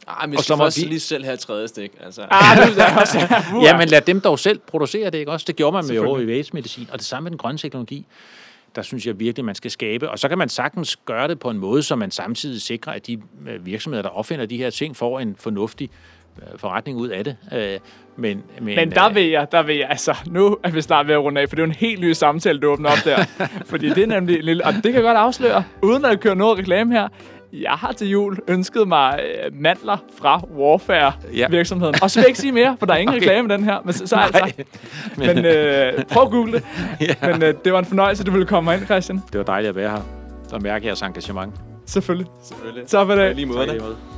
Ah, 0.07 0.29
men 0.29 0.39
og 0.39 0.45
først 0.59 0.81
vi... 0.81 0.83
lige 0.83 1.01
selv 1.01 1.25
have 1.25 1.37
tredje 1.37 1.69
stik. 1.69 1.93
Altså. 2.01 2.27
Ah, 2.31 2.57
det 2.57 2.79
er 2.79 2.97
også. 3.01 3.19
ja, 3.63 3.79
men 3.79 3.89
lad 3.89 4.01
dem 4.01 4.21
dog 4.21 4.39
selv 4.39 4.59
producere 4.59 5.11
det, 5.11 5.19
ikke 5.19 5.33
også? 5.33 5.45
Det 5.47 5.57
gjorde 5.57 5.75
man 5.75 5.87
med 5.87 6.19
HIV-medicin, 6.27 6.89
og 6.93 6.99
det 6.99 7.07
samme 7.07 7.25
med 7.25 7.31
den 7.31 7.39
grønne 7.39 7.59
teknologi. 7.59 8.07
Der 8.77 8.83
synes 8.83 9.07
jeg 9.07 9.21
virkelig, 9.21 9.45
man 9.45 9.55
skal 9.55 9.71
skabe. 9.71 10.11
Og 10.11 10.19
så 10.19 10.29
kan 10.29 10.39
man 10.39 10.49
sagtens 10.49 10.97
gøre 10.97 11.29
det 11.29 11.39
på 11.39 11.51
en 11.51 11.59
måde, 11.59 11.83
så 11.83 11.97
man 11.97 12.11
samtidig 12.11 12.63
sikrer, 12.63 12.93
at 12.93 13.07
de 13.07 13.23
øh, 13.49 13.67
virksomheder, 13.67 14.03
der 14.03 14.09
opfinder 14.09 14.47
de 14.47 14.57
her 14.57 14.71
ting, 14.71 14.97
får 14.97 15.21
en 15.21 15.37
fornuftig 15.39 15.91
øh, 15.93 16.18
forretning 16.57 16.99
ud 16.99 17.09
af 17.09 17.25
det. 17.25 17.37
Øh, 17.53 17.79
men, 18.17 18.43
men, 18.61 18.77
men 18.77 18.91
der 18.91 19.13
vil 19.13 19.27
jeg, 19.27 19.47
der 19.53 19.63
vil 19.63 19.77
jeg, 19.77 19.87
altså, 19.91 20.17
nu 20.27 20.57
er 20.65 20.71
vi 20.71 20.81
snart 20.81 21.07
ved 21.07 21.15
at 21.15 21.21
runde 21.21 21.41
af, 21.41 21.49
for 21.49 21.57
det 21.57 21.63
er 21.63 21.67
jo 21.67 21.71
en 21.71 21.77
helt 21.77 22.01
ny 22.01 22.13
samtale, 22.13 22.61
du 22.61 22.69
åbner 22.69 22.91
op 22.91 22.99
der. 23.05 23.25
Fordi 23.71 23.89
det 23.89 23.99
er 23.99 24.07
nemlig 24.07 24.39
en 24.39 24.45
lille, 24.45 24.65
og 24.65 24.73
det 24.73 24.83
kan 24.83 24.95
jeg 24.95 25.03
godt 25.03 25.17
afsløre, 25.17 25.65
uden 25.83 26.05
at 26.05 26.21
køre 26.21 26.37
noget 26.37 26.59
reklame 26.59 26.93
her, 26.93 27.09
jeg 27.53 27.71
har 27.71 27.93
til 27.93 28.09
jul 28.09 28.39
ønsket 28.49 28.89
mig 28.89 29.21
øh, 29.23 29.61
mandler 29.61 29.97
fra 30.19 30.43
Warfare-virksomheden. 30.57 31.95
Ja. 31.95 32.05
Og 32.05 32.11
så 32.11 32.19
vil 32.19 32.23
jeg 32.23 32.29
ikke 32.29 32.39
sige 32.39 32.53
mere, 32.53 32.77
for 32.79 32.87
der 32.87 32.95
er 32.95 32.99
ingen 32.99 33.17
okay. 33.17 33.27
reklame 33.27 33.55
den 33.55 33.65
her. 33.65 33.79
Men 33.85 33.93
så, 33.93 34.07
så 34.07 34.17
altså. 34.17 34.53
Men 35.17 35.45
øh, 35.45 36.05
prøv 36.05 36.23
at 36.23 36.31
google 36.31 36.53
det. 36.53 36.65
ja. 37.09 37.33
Men 37.33 37.43
øh, 37.43 37.55
det 37.65 37.73
var 37.73 37.79
en 37.79 37.85
fornøjelse, 37.85 38.23
at 38.23 38.27
du 38.27 38.31
ville 38.31 38.47
komme 38.47 38.75
ind, 38.75 38.85
Christian. 38.85 39.23
Det 39.33 39.39
var 39.39 39.45
dejligt 39.45 39.69
at 39.69 39.77
være 39.77 39.91
her. 39.91 40.59
Mærker 40.59 40.75
jeg 40.75 40.85
jeres 40.85 41.03
engagement. 41.03 41.55
Selvfølgelig. 41.87 42.27
Selvfølgelig. 42.43 42.87
Tak 42.87 43.07
for 43.07 43.15
det. 43.15 43.37
Lige 43.37 43.47
måde. 43.47 43.59
Tak, 43.59 43.69
lige 43.69 43.83
måde. 43.83 44.18